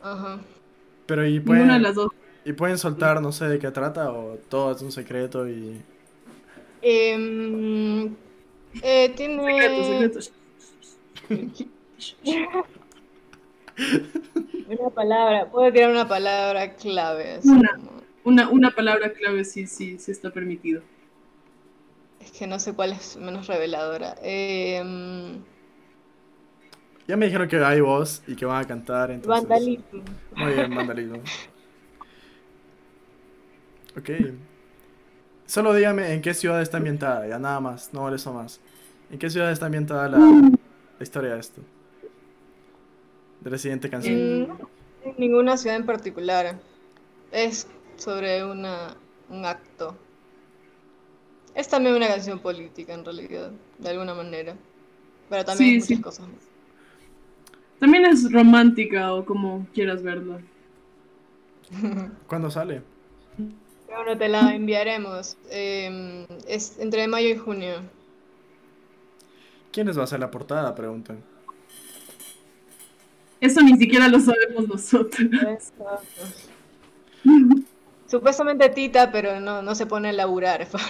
[0.03, 0.41] Ajá.
[1.07, 2.11] Pero y Ninguna de pueden, las dos.
[2.45, 5.81] y pueden soltar, no sé de qué trata, o todo es un secreto y...
[6.83, 8.17] Em,
[8.83, 9.45] eh, tiene...
[9.45, 10.33] Secretos, secretos.
[14.69, 17.35] Una palabra, puedo crear una palabra clave.
[17.35, 17.71] así Una.
[17.77, 20.83] como- Una, una palabra clave sí, sí, sí está permitido.
[22.21, 24.17] es que no sé cuál es menos reveladora.
[24.23, 25.45] Em,
[27.07, 29.47] Ya me dijeron que hay voz y que van a cantar, entonces...
[29.49, 30.05] vandalismo.
[30.35, 31.23] Muy bien, vandalismo.
[33.97, 34.11] Ok.
[35.47, 38.61] Solo dígame en qué ciudad está ambientada, ya nada más, no eso más.
[39.11, 40.35] ¿En qué ciudad está ambientada la,
[40.99, 41.63] la historia de esto?
[43.41, 44.31] De la siguiente canción.
[44.47, 44.71] No
[45.03, 46.63] en ninguna ciudad en particular.
[47.31, 47.69] Es
[48.03, 48.97] sobre una,
[49.29, 49.97] un acto.
[51.55, 54.55] Es también una canción política, en realidad, de alguna manera.
[55.29, 56.01] Pero también Sí, hay muchas sí.
[56.01, 56.51] cosas más.
[57.79, 60.41] También es romántica o como quieras verla.
[62.27, 62.83] ¿Cuándo sale?
[63.87, 65.37] Bueno, te la enviaremos.
[65.51, 67.93] Em, es entre mayo y junio.
[69.73, 70.75] ¿Quiénes va a hacer la portada?
[70.75, 71.25] Preguntan.
[73.41, 75.73] Eso ni siquiera lo sabemos nosotros.
[78.13, 80.85] Supuestamente Tita, pero no, no se pone a laburar para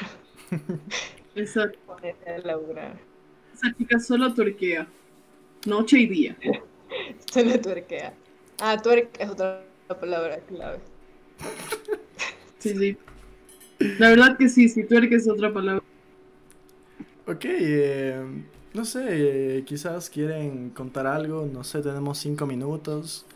[1.34, 2.98] Esa, ponerse a laburar.
[3.54, 4.86] esa chica solo tuerquea.
[5.66, 6.36] Noche y día.
[7.32, 8.14] Se le tuerquea.
[8.58, 9.64] Ah, tuerca es otra
[10.00, 10.80] palabra clave.
[12.58, 12.98] Sí, sí.
[13.98, 15.82] La verdad que sí, si tuerca es otra palabra.
[17.26, 18.24] Ok, eh,
[18.74, 23.26] no sé, eh, quizás quieren contar algo, no sé, tenemos cinco minutos.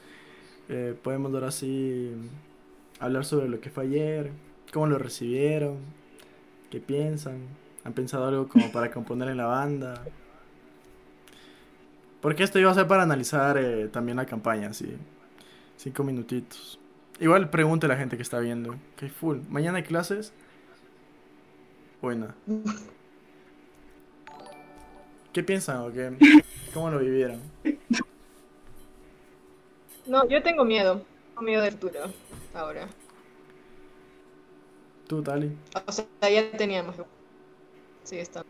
[0.69, 2.13] Eh, podemos ahora sí
[3.01, 4.31] hablar sobre lo que fue ayer,
[4.73, 5.79] cómo lo recibieron,
[6.71, 7.41] qué piensan,
[7.85, 10.03] han pensado algo como para componer en la banda.
[12.21, 14.97] Porque esto iba a ser para analizar eh, también la campaña, sí.
[15.77, 16.81] Cinco minutitos.
[17.21, 18.75] Igual pregunte a la gente que está viendo.
[18.97, 19.39] Que full.
[19.49, 20.33] ¿Mañana hay clases?
[22.03, 22.35] Buena.
[25.33, 26.13] ¿Qué piensan o qué?
[26.73, 27.41] ¿Cómo lo vivieron?
[30.07, 31.03] No, yo tengo miedo.
[31.29, 32.01] Tengo miedo de Arturo.
[32.57, 32.89] Ahora.
[35.07, 35.51] ¿Tú, Tali?
[35.87, 36.97] O sea, ya teníamos.
[38.05, 38.43] Sí, está.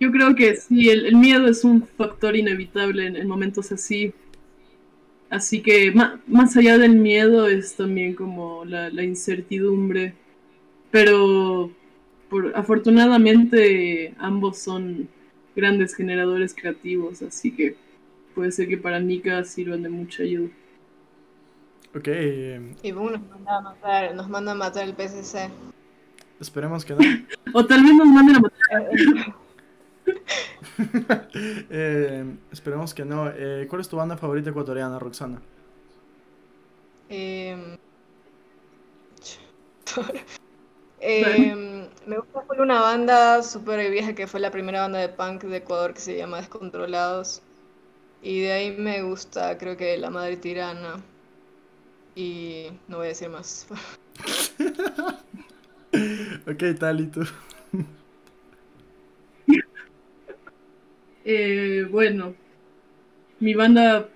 [0.00, 4.14] Yo creo que sí, el, el miedo es un factor inevitable en, en momentos así.
[5.30, 10.14] Así que ma- más allá del miedo es también como la, la incertidumbre.
[10.90, 11.72] Pero
[12.30, 15.08] por, afortunadamente ambos son
[15.56, 17.76] grandes generadores creativos, así que
[18.34, 20.50] puede ser que para Nika sirvan de mucha ayuda.
[21.94, 25.50] Ok, eh, Y Boom nos manda a matar, nos manda a matar el PCC.
[26.40, 27.00] esperemos que no.
[27.54, 28.82] O tal vez nos manden a matar.
[28.92, 29.32] Eh,
[31.70, 33.28] Eh, esperemos que no.
[33.34, 35.40] Eh, ¿cuál es tu banda favorita ecuatoriana, Roxana?
[37.08, 37.78] Em,
[41.00, 45.44] em, me gusta full una banda súper vieja que fue la primera banda de punk
[45.44, 47.42] de Ecuador que se llama Descontrolados.
[48.22, 51.00] Y de ahí me gusta, creo que La Madre Tirana.
[52.18, 53.66] Y no voy a decir más.
[56.46, 57.22] Ok, Tali, tú.
[61.30, 62.34] Eh, bueno,
[63.38, 64.08] mi banda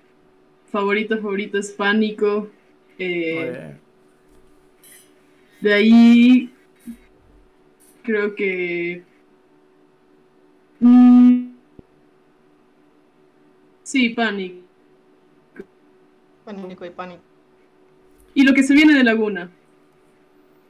[0.71, 2.49] favorita favorita es Pánico.
[2.97, 3.77] Eh,
[5.61, 6.51] De ahí
[8.01, 9.03] creo que
[10.79, 11.53] mm,
[13.83, 14.61] sí, Pánico.
[16.45, 17.32] Pánico y pánico.
[18.33, 19.49] Y lo que se viene de Laguna.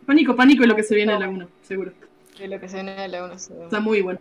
[0.05, 1.91] Pánico, pánico y lo que se viene de Laguna, seguro.
[2.37, 4.19] De lo que se viene de la una se- Está muy bueno.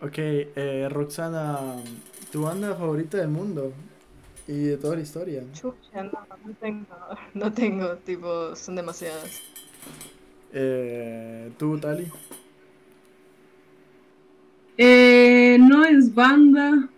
[0.00, 1.76] Ok, eh, Roxana,
[2.32, 3.72] tu banda favorita del mundo
[4.48, 5.42] y de toda la historia.
[5.52, 6.12] Chucha, no,
[6.44, 6.86] no tengo,
[7.34, 9.40] no tengo, tipo, son demasiadas.
[10.52, 12.06] Eh, tú, Tali.
[14.76, 16.88] Eh, no es banda.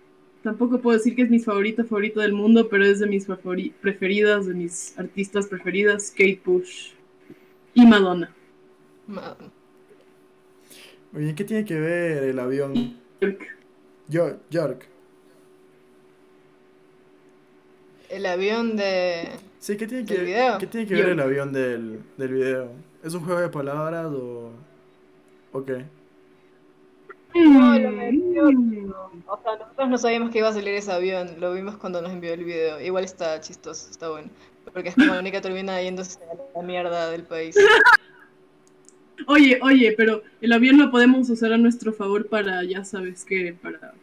[0.46, 3.72] Tampoco puedo decir que es mi favorita favorita del mundo, pero es de mis favori-
[3.80, 6.92] preferidas, de mis artistas preferidas, Kate Bush
[7.74, 8.32] y Madonna.
[9.08, 9.36] Ma-
[11.12, 12.96] Oye, ¿qué tiene que ver el avión?
[14.06, 14.86] Yo, York.
[18.08, 19.30] El avión de...
[19.58, 20.58] Sí, ¿qué tiene que, ¿Del video?
[20.58, 22.70] ¿qué tiene que ver el avión del, del video?
[23.02, 24.52] ¿Es un juego de palabras o,
[25.50, 25.86] o qué?
[27.44, 28.48] No, lo metió.
[29.26, 32.12] O sea, nosotros no sabíamos que iba a salir ese avión, lo vimos cuando nos
[32.12, 32.80] envió el video.
[32.80, 34.30] Igual está chistoso, está bueno.
[34.72, 37.56] Porque es como Mónica termina yéndose a la mierda del país.
[39.26, 43.56] Oye, oye, pero el avión lo podemos usar a nuestro favor para, ya sabes qué,
[43.60, 43.94] para,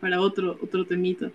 [0.00, 1.32] para otro, otro temita.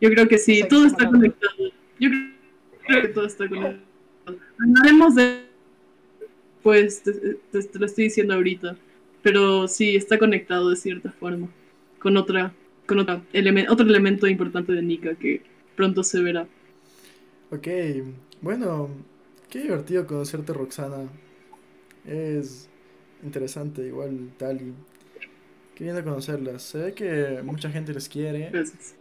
[0.00, 1.52] Yo creo que sí, todo está conectado.
[2.00, 2.08] Yo
[2.86, 3.84] creo que todo está conectado.
[4.58, 5.45] Hablaremos de...
[6.66, 8.76] Pues te, te- te lo estoy diciendo ahorita.
[9.22, 11.46] Pero sí, está conectado de cierta forma.
[12.00, 12.52] Con otra,
[12.88, 13.22] con otra
[13.68, 15.42] otro elemento importante de Nika que
[15.76, 16.48] pronto se verá.
[17.52, 17.68] Ok,
[18.42, 18.88] bueno,
[19.48, 21.08] qué divertido conocerte, Roxana.
[22.04, 22.68] Es
[23.22, 24.72] interesante, igual Tali.
[25.76, 26.62] Qué lindo conocerlas.
[26.62, 28.50] Se ve que mucha gente les quiere.
[28.50, 28.96] Gracias.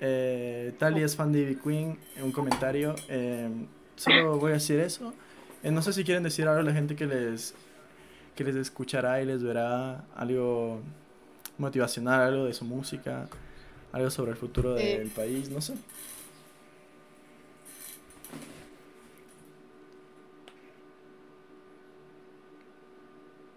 [0.00, 1.96] Eh, Tali es fan de Ivy Queen.
[2.16, 2.96] En un comentario.
[3.08, 3.48] eh,
[3.94, 5.14] solo voy a decir eso.
[5.62, 7.54] Eh, no sé si quieren decir algo a la gente que les,
[8.36, 10.80] que les escuchará y les verá algo
[11.58, 13.28] motivacional, algo de su música,
[13.92, 14.98] algo sobre el futuro Eh.
[14.98, 15.74] del país, no sé.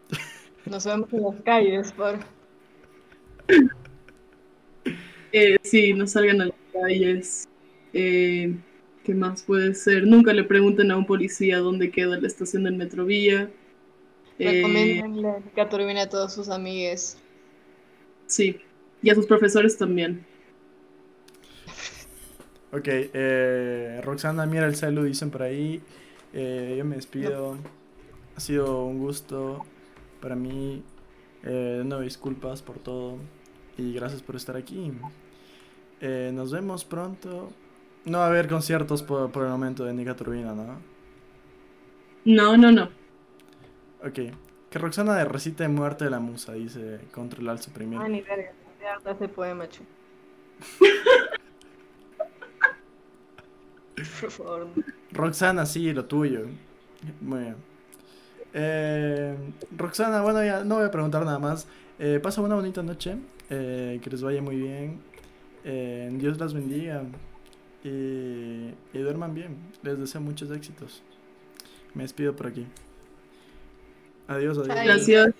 [0.65, 2.19] Nos vemos en las calles, por.
[5.33, 7.47] Eh, sí, no salgan a las calles.
[7.93, 8.55] Eh,
[9.03, 10.05] ¿qué más puede ser?
[10.07, 13.51] Nunca le pregunten a un policía dónde queda la estación del Metrovía.
[14.39, 17.17] Eh, Recomiéndenle que turbina a todos sus amigues.
[18.27, 18.61] sí,
[19.01, 20.27] y a sus profesores también.
[22.71, 25.83] Ok, eh, Roxana, mira el celu, dicen por ahí.
[26.33, 27.57] Eh, yo me despido.
[28.35, 29.65] Ha sido un gusto
[30.21, 30.85] para mí.
[31.43, 33.17] Eh, nuevo, disculpas por todo.
[33.77, 34.91] Y gracias por estar aquí.
[35.99, 37.55] Eh, nos vemos pronto.
[38.05, 40.81] No va a haber conciertos por, por el momento de Nika Turbina, ¿no?
[42.25, 42.89] No, no, no.
[44.03, 44.19] Ok.
[44.69, 47.99] Que Roxana de recite Muerte de la Musa, dice controlar suprimir.
[48.01, 48.51] Ah, ni verga.
[48.95, 49.83] Harta ese poema, chu.
[53.95, 54.67] Por favor.
[54.75, 54.83] no.
[55.11, 56.45] Roxana, sí, lo tuyo.
[57.19, 57.55] Muy bien.
[58.53, 59.35] Eh,
[59.77, 61.67] Roxana, bueno, ya no voy a preguntar nada más.
[61.99, 63.17] Eh, pasa una bonita noche.
[63.49, 65.01] eh, que les vaya muy bien.
[65.63, 67.03] eh, Dios las bendiga.
[67.84, 69.57] Y, y duerman bien.
[69.84, 71.01] Les deseo muchos éxitos.
[71.93, 72.65] Me despido por aquí.
[74.27, 74.77] Adiós, adiós.
[74.84, 75.34] Gracias.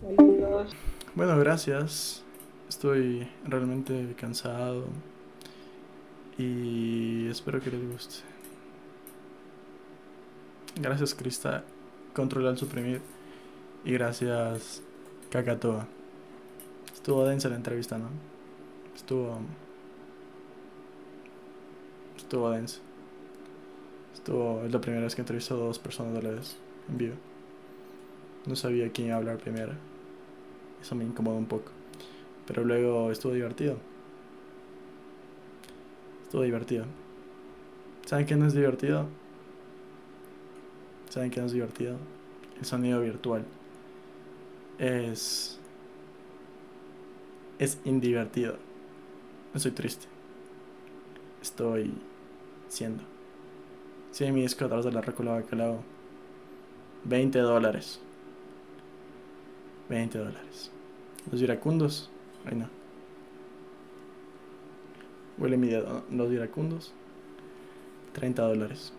[0.00, 0.74] Saludos.
[1.14, 2.24] Bueno, gracias.
[2.68, 4.86] Estoy realmente cansado.
[6.38, 8.16] Y espero que les guste.
[10.80, 11.64] Gracias, Crista.
[12.14, 13.00] Control al suprimir.
[13.84, 14.82] Y gracias,
[15.30, 15.86] Kakatoa.
[16.94, 18.08] Estuvo densa la entrevista, ¿no?
[18.94, 19.40] Estuvo.
[22.18, 22.80] Estuvo densa.
[24.12, 24.62] Estuvo.
[24.64, 26.56] Es la primera vez que entrevisto a dos personas a la vez
[26.88, 27.14] en vivo.
[28.44, 29.72] No sabía quién hablar primero.
[30.82, 31.70] Eso me incomodó un poco.
[32.46, 33.76] Pero luego estuvo divertido.
[36.24, 36.84] Estuvo divertido.
[38.04, 39.06] ¿Saben qué no es divertido?
[41.10, 41.96] ¿Saben qué no es divertido?
[42.58, 43.44] El sonido virtual.
[44.78, 45.58] Es.
[47.58, 48.54] Es indivertido.
[49.52, 50.06] No estoy triste.
[51.42, 51.92] Estoy
[52.68, 53.02] siendo.
[54.10, 55.82] Sí, mi disco atrás de la récula bacalao.
[57.04, 58.00] 20 dólares.
[59.88, 60.70] 20 dólares.
[61.30, 62.10] Los iracundos.
[62.44, 62.68] Ay no.
[65.38, 66.04] Huele mi dedo.
[66.10, 66.92] Los iracundos.
[68.12, 68.92] 30 dólares.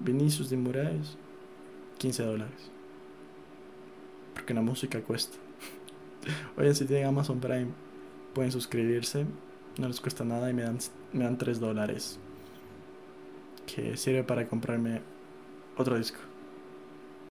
[0.00, 1.16] Vinicius de Moraes.
[1.98, 2.70] 15 dólares.
[4.34, 5.38] Porque la música cuesta.
[6.56, 7.68] Oye, si tienen Amazon Prime,
[8.34, 9.26] pueden suscribirse.
[9.78, 10.78] No les cuesta nada y me dan,
[11.12, 12.18] me dan 3 dólares.
[13.66, 15.02] Que sirve para comprarme
[15.76, 16.18] otro disco.